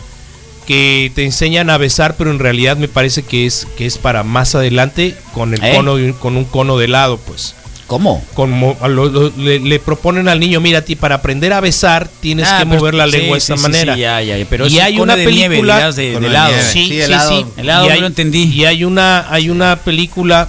[0.66, 4.22] que te enseñan a besar, pero en realidad me parece que es que es para
[4.24, 5.72] más adelante con el ¿Eh?
[5.76, 7.54] cono de con un cono de helado, pues.
[7.86, 8.20] ¿Cómo?
[8.34, 12.48] Como lo- lo- le, le proponen al niño, mira, ti para aprender a besar tienes
[12.50, 13.94] Ah, que mover la sí, lengua de esta sí, manera.
[13.94, 16.28] sí, ya, ya, pero y es hay una de nieve, película dirás, de, Cono de
[16.28, 16.48] de helado.
[16.52, 16.68] nieve.
[16.72, 17.30] Sí, Sí, sí, helado.
[17.30, 17.46] sí.
[17.60, 18.42] Helado, y no hay, lo entendí.
[18.52, 20.48] Y hay una, hay una película,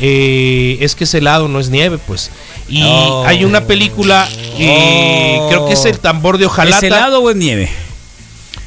[0.00, 2.30] eh, es que es helado, no es nieve, pues.
[2.68, 3.24] Y Oh.
[3.26, 5.48] hay una película, eh, Oh.
[5.48, 6.76] creo que es el tambor de hojalata.
[6.78, 7.70] ¿Es helado o es nieve?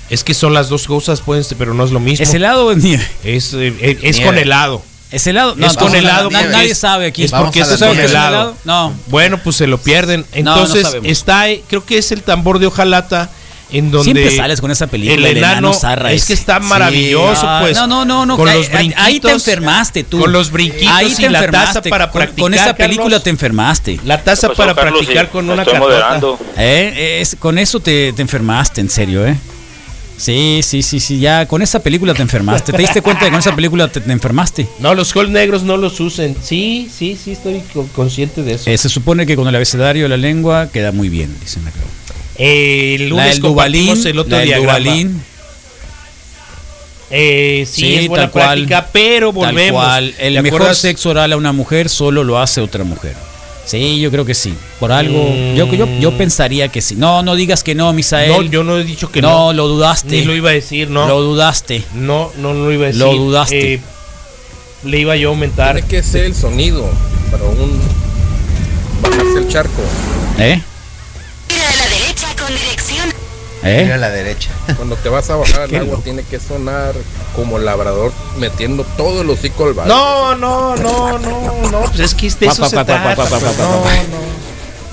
[0.10, 2.24] Es que son las dos cosas, pueden ser, pero no es lo mismo.
[2.24, 3.06] ¿Es helado o es nieve?
[3.24, 4.26] Es, eh, eh, es Nieve.
[4.26, 4.82] con helado.
[5.12, 5.56] ¿Es helado?
[5.60, 7.24] Es con helado na- porque nadie es- sabe aquí.
[7.24, 8.56] es porque es con helado.
[8.64, 8.94] No.
[9.08, 10.26] Bueno, pues se lo pierden.
[10.44, 13.30] No, no Entonces está, eh, creo que es el tambor de hojalata
[13.72, 15.28] en donde Siempre sales con esa película.
[15.30, 17.78] el enano zarra es que está maravilloso, Ah, pues.
[17.78, 18.36] No, no, no, no.
[18.38, 20.20] Con ahí- los ahí- Ahí te enfermaste tú.
[20.22, 21.46] con los brinquitos Ahí y te la taza
[21.80, 21.90] enfermaste.
[21.92, 23.24] para Con- Con practicar, esa película Carlos.
[23.24, 24.00] te enfermaste.
[24.06, 25.00] La taza ¿Qué pasó, para Carlos?
[25.02, 26.40] practicar Sí, con una moderando.
[26.58, 27.20] ¿Eh?
[27.22, 29.36] Es, con eso te, te enfermaste, en serio, ¿eh?
[30.20, 31.20] Sí, sí, sí, sí.
[31.20, 32.74] Ya con esa película te enfermaste.
[32.74, 34.68] ¿Te diste cuenta de que con esa película te, te enfermaste?
[34.80, 36.36] No, los Hall negros no los usen.
[36.44, 38.70] Sí, sí, sí, estoy co- consciente de eso.
[38.70, 41.80] Eh, se supone que con el abecedario de la lengua queda muy bien, dicen acá.
[42.38, 44.08] Eh, el La lunes del Dubalín.
[44.08, 44.62] el otro la del.
[44.62, 45.24] Dubalín,
[47.12, 48.46] Eh, sí, Sí, es buena tal cual.
[48.68, 49.82] práctica, pero Tal volvemos.
[49.84, 50.14] cual.
[50.20, 50.78] El ¿Te mejor acuerdas?
[50.80, 53.16] sexo oral a una mujer solo lo hace otra mujer.
[53.70, 54.56] Sí, yo creo que sí.
[54.80, 56.96] Por algo, yo, yo, yo pensaría que sí.
[56.96, 58.32] No, no digas que no, Misael.
[58.32, 59.54] No, yo no he dicho que no, no.
[59.54, 60.10] lo dudaste.
[60.10, 61.08] Ni lo iba a decir, no.
[61.08, 61.84] Lo dudaste.
[61.94, 63.04] No, no lo iba a decir.
[63.04, 63.74] Lo dudaste.
[63.76, 63.82] Eh,
[64.86, 65.74] le iba yo a aumentar.
[65.74, 66.90] Tiene que ser el sonido
[67.30, 67.80] para un
[69.04, 69.84] bajarse el charco.
[70.40, 70.60] ¿Eh?
[73.64, 73.82] ¿Eh?
[73.84, 74.52] Mira a la derecha.
[74.78, 76.02] Cuando te vas a bajar al agua loco.
[76.04, 76.94] tiene que sonar
[77.36, 79.94] como labrador metiendo todo el hocico al barco.
[79.94, 81.82] No, no, no, no, no.
[81.82, 83.16] Pues es que Pa, eso se trata.
[83.58, 84.40] No, no.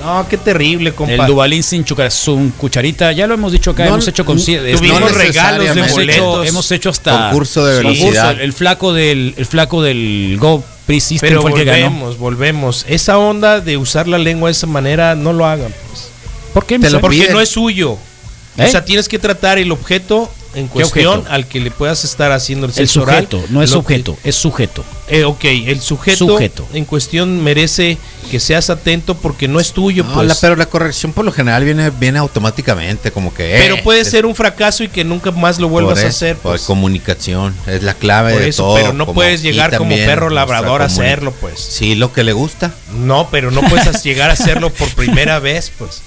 [0.04, 1.14] No, qué terrible, compa.
[1.14, 4.36] El Dubalín sin chucar, su cucharita, ya lo hemos dicho acá, No, hemos hecho con
[4.36, 6.48] tuvimos no regalos de hemos hecho, boletos.
[6.48, 8.32] hemos hecho hasta Concurso de velocidad.
[8.32, 12.84] el, el flaco del el flaco del Go System Pero volvemos, volvemos.
[12.88, 15.74] Esa onda de usar la lengua de esa manera, no lo hagan.
[15.88, 16.08] Pues.
[16.54, 16.78] ¿Por qué?
[16.78, 17.32] Te lo Porque piden.
[17.32, 17.98] no es suyo.
[18.58, 18.64] ¿Eh?
[18.64, 21.32] O sea, tienes que tratar el objeto en cuestión objeto?
[21.34, 23.26] al que le puedas estar haciendo el el sexo oral.
[23.28, 24.82] sujeto, no es que- objeto, es sujeto.
[25.08, 26.66] Eh, ok, el sujeto, Sujeto.
[26.72, 27.98] en cuestión merece
[28.30, 30.26] que seas atento porque no es tuyo, No, pues.
[30.28, 33.54] la- pero la corrección por lo general viene, viene automáticamente, como que.
[33.54, 36.08] eh, Pero puede es- ser un fracaso y que nunca más lo por vuelvas a
[36.08, 36.36] eso, hacer.
[36.38, 36.62] por pues.
[36.62, 38.74] comunicación, es la clave Por de eso, todo.
[38.76, 41.60] pero no como- puedes llegar como perro labrador a hacerlo, pues.
[41.60, 42.72] Sí, lo que le gusta.
[42.94, 46.00] No, pero no puedes llegar a hacerlo por primera vez, pues.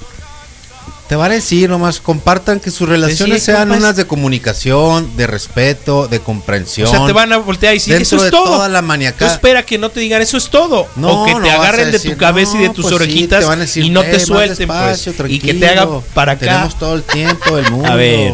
[1.07, 5.25] Te va a decir nomás, compartan que sus relaciones Sí, sean unas de comunicación, de
[5.27, 6.87] respeto, de comprensión.
[6.87, 8.43] O sea, te van a voltear y decir, Dentro eso es de todo.
[8.55, 9.31] toda la Tú maniacada.
[9.33, 10.87] espera que no te digan, eso es todo.
[10.95, 13.59] No, o que te agarren de decir, tu cabeza y de tus pues orejitas van
[13.59, 15.07] decir, y no "Eh, te suelten, pues.
[15.29, 16.45] Y que te hagan tranquilo, para acá.
[16.45, 17.89] Tenemos todo el tiempo del mundo.
[17.91, 18.33] A ver,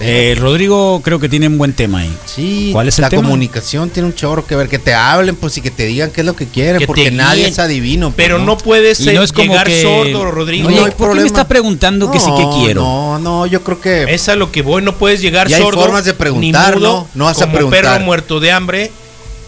[0.00, 2.16] eh, Rodrigo creo que tiene un buen tema ahí.
[2.26, 3.22] Sí, ¿Cuál es el la tema?
[3.22, 6.20] comunicación tiene un chorro que ver, que te hablen, pues y que te digan qué
[6.22, 8.08] es lo que quieren, Que porque nadie es adivino.
[8.08, 10.68] pues, Pero no puedes Y no es como llegar que- sordo, Rodrigo.
[10.68, 12.82] Oye, No hay ¿por qué me está preguntando que sí que quiero?
[12.82, 15.62] No, no, yo creo que Es a lo que voy, no puedes llegar Y hay
[15.62, 15.80] sordo.
[15.80, 17.08] formas de preguntar, ni mudo, ¿no?
[17.14, 17.82] No vas a como preguntar.
[17.82, 18.90] perro muerto de hambre.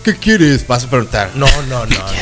[0.04, 0.66] ¿qué quieres?
[0.66, 1.30] Vas a preguntar.
[1.34, 1.86] No, no, no.
[1.86, 2.12] te haga?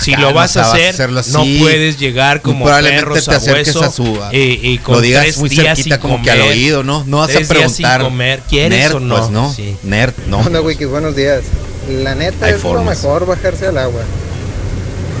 [0.00, 3.76] Si lo vas a vas a hacer, hacerlo no puedes llegar como Probablemente te acerques
[3.76, 6.82] a su- eh, eh, con lo digas tres muy días cerquita como que al oído,
[6.82, 7.04] ¿no?
[7.06, 8.02] No vas a preguntar.
[8.02, 9.16] comer, ¿quieres Nerd, o no?
[9.18, 9.52] Pues no.
[9.52, 9.76] Sí.
[9.82, 10.38] Nerd, no.
[10.38, 11.42] Onda, Wikis, buenos días.
[11.90, 12.84] La neta Hay es formas.
[12.84, 14.02] lo mejor bajarse al agua.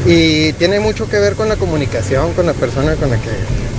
[0.06, 3.28] Y tiene mucho que ver con la comunicación con la persona con la que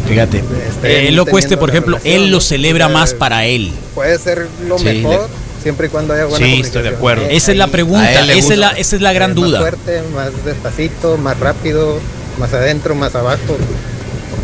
[0.08, 0.44] Fíjate,
[0.84, 3.72] él lo cueste, por ejemplo, relación, él lo celebra más para él.
[3.96, 5.30] puede ser lo Sí, mejor
[5.62, 6.66] siempre y cuando haya buena Sí, comunicación.
[6.78, 7.24] estoy de acuerdo.
[7.26, 9.60] Eh, Esa es la pregunta, esa es la, esa es la gran eh, duda.
[9.62, 12.00] Más fuerte, más despacito, más rápido,
[12.40, 13.58] más adentro, más abajo.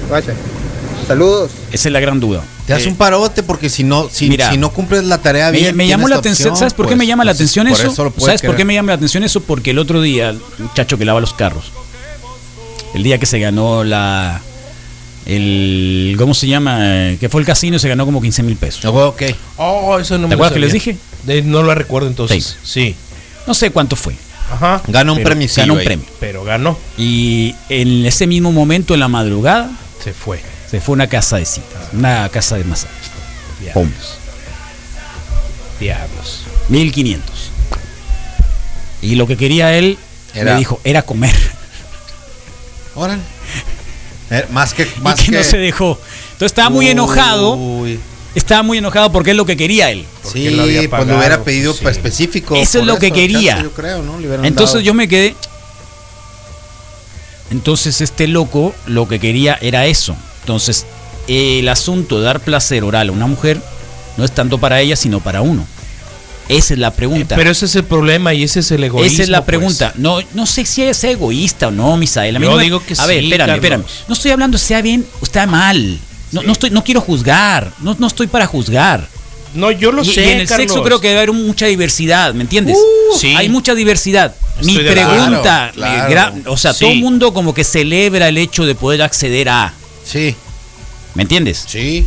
[0.10, 0.34] Vaya.
[1.08, 1.51] Saludos.
[1.71, 2.43] Esa es la gran duda.
[2.65, 5.51] Te das Eh, un parote porque si no, si, Mira, si no cumples la tarea
[5.51, 5.73] bien.
[5.75, 8.25] me llamó la atención, ¿sabes por qué pues, me llama la entonces, atención por eso?
[8.25, 9.39] ¿Sabes por qué me llama la atención eso?
[9.41, 11.71] Porque el otro día, el muchacho que lava los carros,
[12.93, 14.41] el día que se ganó la.
[15.28, 16.78] El, ¿Cómo se llama?
[16.82, 18.84] Eh, Que fue el casino y se ganó como 15 mil pesos.
[18.86, 19.24] Ok.
[19.58, 20.98] Oh, eso no ¿Te me lo acuerdas que les dije?
[21.24, 22.58] De- no lo recuerdo entonces.
[22.63, 22.96] Sí.
[23.46, 24.13] No sé cuánto fue.
[24.52, 24.82] Ajá.
[24.88, 25.48] Gana un premio.
[25.56, 26.06] Ganó un premio.
[26.22, 26.78] Pero ganó.
[26.98, 29.70] Y en ese mismo momento, en la madrugada,
[30.02, 30.40] Se fue.
[30.72, 32.96] se fue a una casa de citas, una casa de masajes.
[33.60, 34.18] Diablos.
[35.82, 36.44] Diablos.
[36.70, 37.52] 1500.
[39.02, 39.98] Y lo que quería él,
[40.34, 41.36] Era- me dijo, era comer.
[42.96, 43.22] Órale.
[44.30, 44.84] Eh, más que.
[44.84, 46.00] Y Más que que no se dejó.
[46.34, 47.56] Entonces estaba muy enojado.
[47.56, 48.00] Uy.
[48.36, 50.06] Estaba muy enojado porque es lo que quería él.
[50.22, 51.86] Porque Sí, lo había pues lo hubiera pedido sí.
[51.88, 52.56] específico.
[52.56, 53.62] Eso es lo que quería.
[53.63, 54.20] yo creo, ¿no?
[54.44, 54.80] Entonces dado.
[54.82, 55.36] yo me quedé.
[57.50, 60.16] Entonces este loco lo que quería era eso.
[60.42, 60.86] Entonces
[61.28, 63.60] el asunto de dar placer oral a una mujer
[64.18, 65.66] no es tanto para ella sino para uno.
[66.49, 67.36] Esa es la pregunta.
[67.36, 69.13] Pero ese es el problema y ese es el egoísmo.
[69.13, 69.47] Esa es la pues.
[69.47, 69.93] pregunta.
[69.97, 72.36] No, no sé si es egoísta o no, Misael.
[72.36, 73.55] A mí Yo no me- digo que A ver, espérame, Carlos.
[73.57, 73.83] espérame.
[74.07, 75.99] No estoy hablando sea bien o está mal.
[76.31, 77.71] No, no estoy, no quiero juzgar.
[77.81, 79.07] No, no estoy para juzgar.
[79.53, 80.25] No, yo lo y, sé.
[80.25, 80.67] y en el Carlos.
[80.67, 82.77] sexo creo que debe haber mucha diversidad, ¿me entiendes?
[82.77, 83.33] Uh, sí.
[83.36, 84.36] Hay mucha diversidad.
[84.62, 85.71] Mi Estoy pregunta.
[85.73, 86.79] Claro, o sea, Sí.
[86.81, 89.73] todo el mundo como que celebra el hecho de poder acceder a,
[90.05, 90.36] Sí,
[91.15, 91.63] ¿me entiendes?
[91.67, 92.05] sí.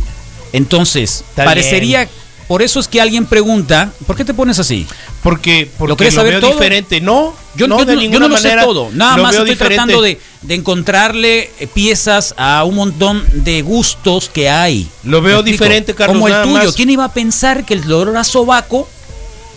[0.53, 2.09] Entonces, Está parecería,
[2.51, 4.85] por eso es que alguien pregunta, ¿por qué te pones así?
[5.23, 6.51] Porque, porque ¿Lo quieres saber veo todo?
[6.51, 6.99] diferente.
[6.99, 9.35] No, Yo no, yo de no, yo ninguna no lo sé manera todo, nada más
[9.35, 9.75] estoy diferente.
[9.77, 14.85] tratando de, de encontrarle eh, piezas a un montón de gustos que hay.
[15.05, 16.55] Lo veo diferente, Carlos, Como el nada tuyo.
[16.65, 16.73] más.
[16.75, 18.85] ¿Quién iba a pensar que el dolor a sobaco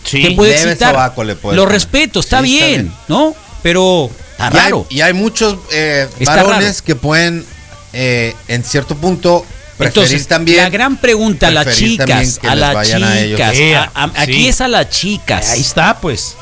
[0.04, 0.22] Sí.
[0.22, 0.94] te puede excitar?
[0.94, 1.72] sobaco le puede Lo poner.
[1.74, 2.92] respeto, está, Sí, está bien.
[3.08, 3.34] ¿no?
[3.64, 4.86] Pero está Y hay- raro.
[4.88, 6.84] Y hay, muchos eh, varones raro.
[6.86, 7.44] que pueden,
[7.92, 9.44] eh, en cierto punto,
[9.78, 10.58] Entonces, también.
[10.58, 13.56] la gran pregunta a las chicas, a las a chicas,
[13.94, 15.50] a- aquí es a las chicas.
[15.50, 16.36] Ahí está, pues.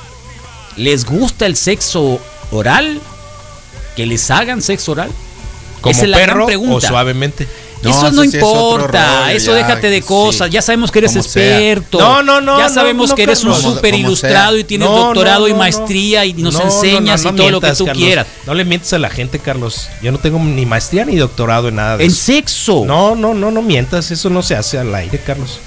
[0.76, 3.00] ¿Les gusta el sexo oral?
[3.96, 5.10] ¿Que les hagan sexo oral?
[5.80, 6.88] Como Esa es la gran perro o pregunta.
[6.88, 7.46] suavemente.
[7.82, 10.06] No, eso eso no sí importa, rollo, eso ya, déjate de sí.
[10.06, 11.42] cosas, ya sabemos que eres Como sea.
[11.58, 11.98] experto.
[11.98, 15.54] No, no, no, Ya sabemos no, que eres un súper ilustrado y tienes doctorado y
[15.54, 18.04] maestría y nos No, no, enseñas y todo lo que tú Carlos.
[18.04, 18.26] quieras.
[18.46, 19.88] No le mientas a la gente, Carlos.
[20.02, 22.20] Yo no tengo ni maestría ni doctorado en nada de En eso.
[22.22, 22.84] sexo.
[22.86, 24.10] No, no, no, no mientas.
[24.10, 25.58] Eso no se hace al aire, Carlos.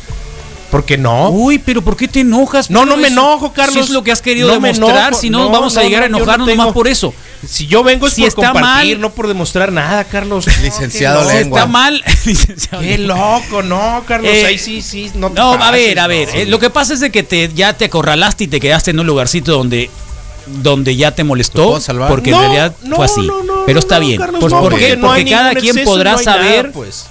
[0.71, 1.30] Porque no.
[1.30, 2.69] Uy, pero ¿por qué te enojas?
[2.69, 3.73] No, no me eso- enojo, Carlos.
[3.75, 6.47] Si es lo que has querido No demostrar, si no, vamos a llegar a enojarnos
[6.47, 7.13] nomás por eso.
[7.47, 10.45] Si yo vengo es Si por está compartir, mal- no por demostrar nada, Carlos.
[10.62, 11.60] Licenciado No, lengua.
[11.60, 12.81] está mal, licenciado.
[12.84, 14.31] Qué loco, no, Carlos.
[14.31, 15.12] Eh, ahí sí, sí.
[15.15, 16.08] No, te No, a pases, ver, a no.
[16.10, 16.29] ver.
[16.34, 18.99] eh, lo que pasa es de que te, ya te acorralaste y te quedaste en
[18.99, 19.89] un lugarcito donde,
[20.47, 21.79] donde ya te ¿Te molestó.
[22.08, 23.21] Porque No, en realidad no, fue así.
[23.21, 24.19] no, no, Pero está no, bien.
[24.19, 24.97] Carlos, Pues, no, ¿Por porque qué?
[24.97, 27.05] no hay Porque cada quien exceso, podrá no nada, saber pues.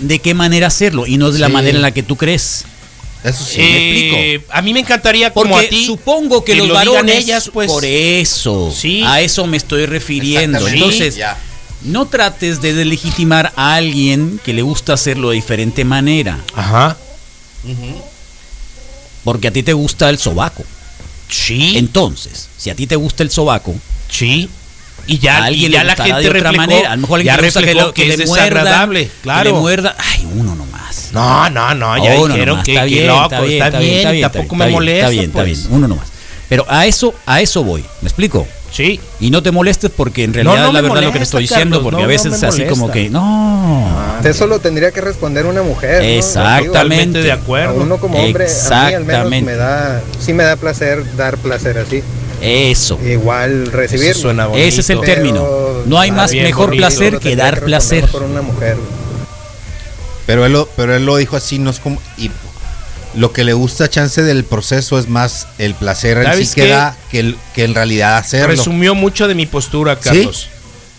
[0.00, 1.52] de qué manera hacerlo y no de la Sí.
[1.52, 2.64] manera en la que tú crees.
[3.24, 3.60] Eso sí.
[3.60, 5.86] Eh, a mí me encantaría como Porque a ti.
[5.86, 7.70] supongo que, que los lo varones ellas, pues.
[7.70, 9.02] por eso, Sí.
[9.06, 10.66] a eso me estoy refiriendo.
[10.66, 11.38] Entonces, Ya.
[11.82, 16.96] no trates de delegitimar a alguien que le gusta hacerlo de diferente manera, Ajá.
[19.24, 20.64] porque a ti te gusta el sobaco.
[21.28, 21.74] Sí.
[21.76, 23.74] Entonces, si a ti te gusta el sobaco,
[24.10, 24.48] sí.
[25.06, 26.92] Y ya, a alguien y ya le la gente de otra reflejó, manera.
[26.92, 28.44] A lo mejor alguien ya le gusta que, reflejó lo- que que es le muerda,
[28.44, 29.50] desagradable, que claro.
[29.52, 29.96] le muerda.
[29.98, 30.54] Ay, uno
[31.12, 31.12] nomás.
[31.12, 33.78] No, no, no, ya Uno dijeron nomás, que, está que bien, loco, está bien, está
[33.78, 35.62] bien, está bien, tampoco está me molesta, Está bien, está pues.
[35.62, 36.08] bien, uno nomás.
[36.48, 38.46] Pero a eso, a eso voy, ¿me explico?
[38.70, 39.00] Sí.
[39.20, 41.42] Y no te molestes porque en realidad no es la verdad lo que te estoy
[41.42, 43.88] diciendo, Carlos, porque no, a veces no es así como que, no.
[44.24, 46.02] Eso lo tendría que responder una mujer.
[46.02, 47.22] Exactamente.
[47.22, 47.80] De acuerdo.
[47.80, 49.50] A uno como hombre, a mí al menos Exactamente.
[49.50, 52.02] me da, sí me da placer dar placer así.
[52.40, 52.98] Eso.
[53.04, 54.10] Igual recibir.
[54.56, 55.46] Ese es el término.
[55.86, 58.06] No hay más mejor placer que dar placer.
[58.08, 58.76] Por una mujer.
[60.26, 62.00] Pero él, lo, pero él lo dijo así, no es como...
[62.16, 62.30] Y
[63.14, 66.68] lo que le gusta chance del proceso es más el placer en ¿Sabes sí que
[66.68, 68.48] da que, el- que en realidad hacerlo.
[68.48, 70.48] Resumió mucho de mi postura, Carlos.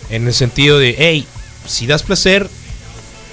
[0.09, 1.25] En el sentido de, hey,
[1.67, 2.47] si das placer,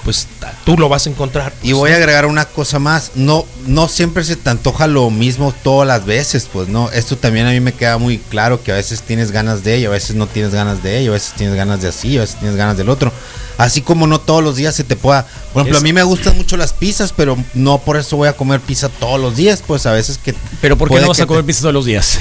[0.02, 0.28] pues
[0.64, 1.52] tú lo vas a encontrar.
[1.62, 5.52] Y voy a agregar una cosa más, no, no siempre se te antoja lo mismo
[5.62, 8.76] todas las veces, pues no, esto también a mí me queda muy claro que a
[8.76, 11.54] veces tienes ganas de ello, a veces no tienes ganas de ello, a veces tienes
[11.54, 13.12] ganas de así, a veces tienes ganas del otro.
[13.60, 16.02] Así como no todos los días se te pueda, por ejemplo, Es- a mí me
[16.02, 19.62] gustan mucho las pizzas, pero no por eso voy a comer pizza todos los días,
[19.66, 20.34] pues a veces que...
[20.60, 22.18] Pero ¿por qué no vas a comer te- pizza todos los días?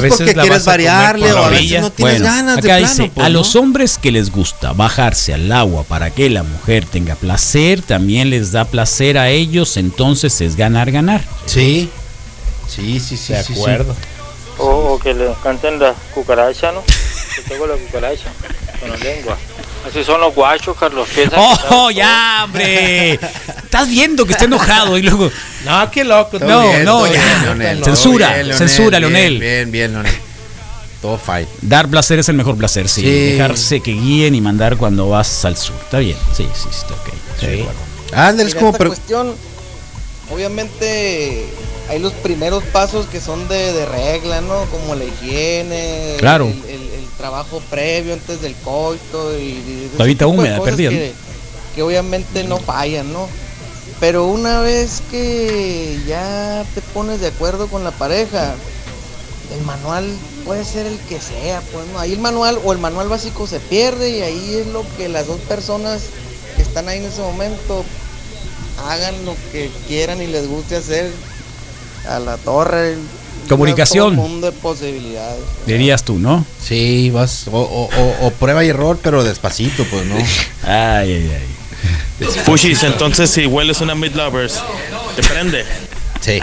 [0.00, 3.10] Pues porque la quieres a variarle o a veces no tienes ganas de plano, dice,
[3.14, 3.38] pues, a ¿no?
[3.38, 8.28] los hombres que les gusta bajarse al agua para que la mujer tenga placer, también
[8.28, 11.22] les da placer a ellos, entonces es ganar, ganar.
[11.46, 11.88] Sí,
[12.68, 13.32] sí, sí, sí.
[13.32, 13.60] De sí, sí.
[13.60, 13.96] acuerdo.
[14.58, 16.82] O, o que le canten la cucaracha, ¿no?
[17.34, 18.26] Que tengo la cucaracha
[18.80, 19.38] con la lengua.
[19.88, 21.08] Así son los guachos, Carlos.
[21.70, 23.14] ¡Oh, ya, hombre!
[23.14, 25.30] Estás viendo que está enojado y luego...
[25.64, 26.38] No, qué loco.
[26.38, 27.12] Todo No, bien, no, ya.
[27.12, 29.38] bien, Leonel, todo Censura, bien, censura, Leonel.
[29.38, 30.12] Bien, bien, Leonel.
[31.00, 31.46] Todo fine.
[31.62, 33.02] Dar placer es el mejor placer, sí.
[33.02, 33.32] Sí.
[33.32, 35.76] Dejarse que guíen y mandar cuando vas al sur.
[35.82, 37.08] Está bien, sí, sí, está ok.
[37.42, 38.68] Es Mira, como...
[38.70, 39.34] esta pero- cuestión,
[40.32, 41.46] obviamente
[41.88, 44.64] hay los primeros pasos que son de, de regla, ¿no?
[44.66, 46.46] Como la higiene, Claro.
[46.68, 46.87] el
[47.18, 51.12] trabajo previo antes del coito y, y tipo de húmeda, perdida, que,
[51.74, 53.28] que obviamente no fallan, ¿no?
[54.00, 58.54] Pero una vez que ya te pones de acuerdo con la pareja,
[59.52, 60.06] el manual
[60.44, 63.58] puede ser el que sea, pues no, ahí el manual o el manual básico se
[63.60, 66.02] pierde y ahí es lo que las dos personas
[66.56, 67.84] que están ahí en ese momento
[68.86, 71.10] hagan lo que quieran y les guste hacer
[72.08, 72.96] a la torre.
[73.48, 74.10] Comunicación.
[74.10, 75.40] Un mundo de posibilidades.
[75.66, 76.44] Dirías tú, ¿no?
[76.62, 77.46] Sí, vas.
[77.50, 80.16] O, o- o- o prueba y error, pero despacito, pues, ¿no?
[80.64, 82.28] Ay, ay, ay.
[82.46, 84.60] Pushis, entonces si hueles una Mid Lovers,
[85.16, 85.64] te prende.
[86.20, 86.40] Sí.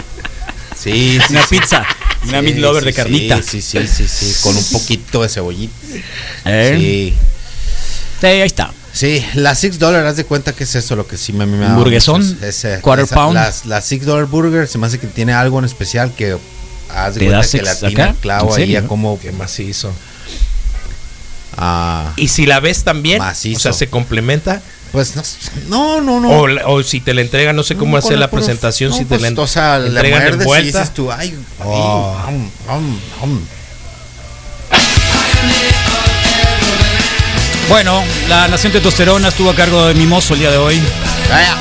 [0.78, 1.20] Sí, sí.
[1.30, 1.58] Una sí.
[1.58, 1.84] pizza,
[2.28, 3.42] una meat lover sí, de carnita.
[3.42, 4.42] Sí, sí, sí, sí.
[4.42, 5.74] Con un poquito de cebollita.
[6.44, 6.74] ¿Eh?
[6.76, 7.14] Sí.
[8.20, 8.72] Sí, ahí está.
[8.92, 11.58] Sí, la Six Dollar, haz de cuenta que es eso lo que sí me, me
[11.58, 12.26] da ¿Burguesón?
[12.26, 13.34] mucho- ese- Quarter esa- pound.
[13.34, 16.36] Las, la Six Dollar Burger se me hace que tiene algo en especial que
[16.94, 17.62] haz de ¿Te cuenta da que
[17.96, 19.92] la el clavo ¿En ahí a como Qué macizo.
[21.56, 23.58] ah, Y si la ves también, Macizo.
[23.58, 24.60] o sea, se complementa.
[24.92, 25.14] pues
[25.68, 26.28] no, no, no, no.
[26.40, 28.96] O, la- o si te la entregan, no sé cómo No, hacer la presentación, no,
[28.96, 30.78] si te pues, la o sea, le entregan muerdes y envuelta.
[30.80, 32.16] dices tú, ay, ay, Oh.
[37.68, 40.80] Bueno, la Nación Testosterona estuvo a cargo de Mimoso el día de hoy.
[41.28, 41.56] Vaya.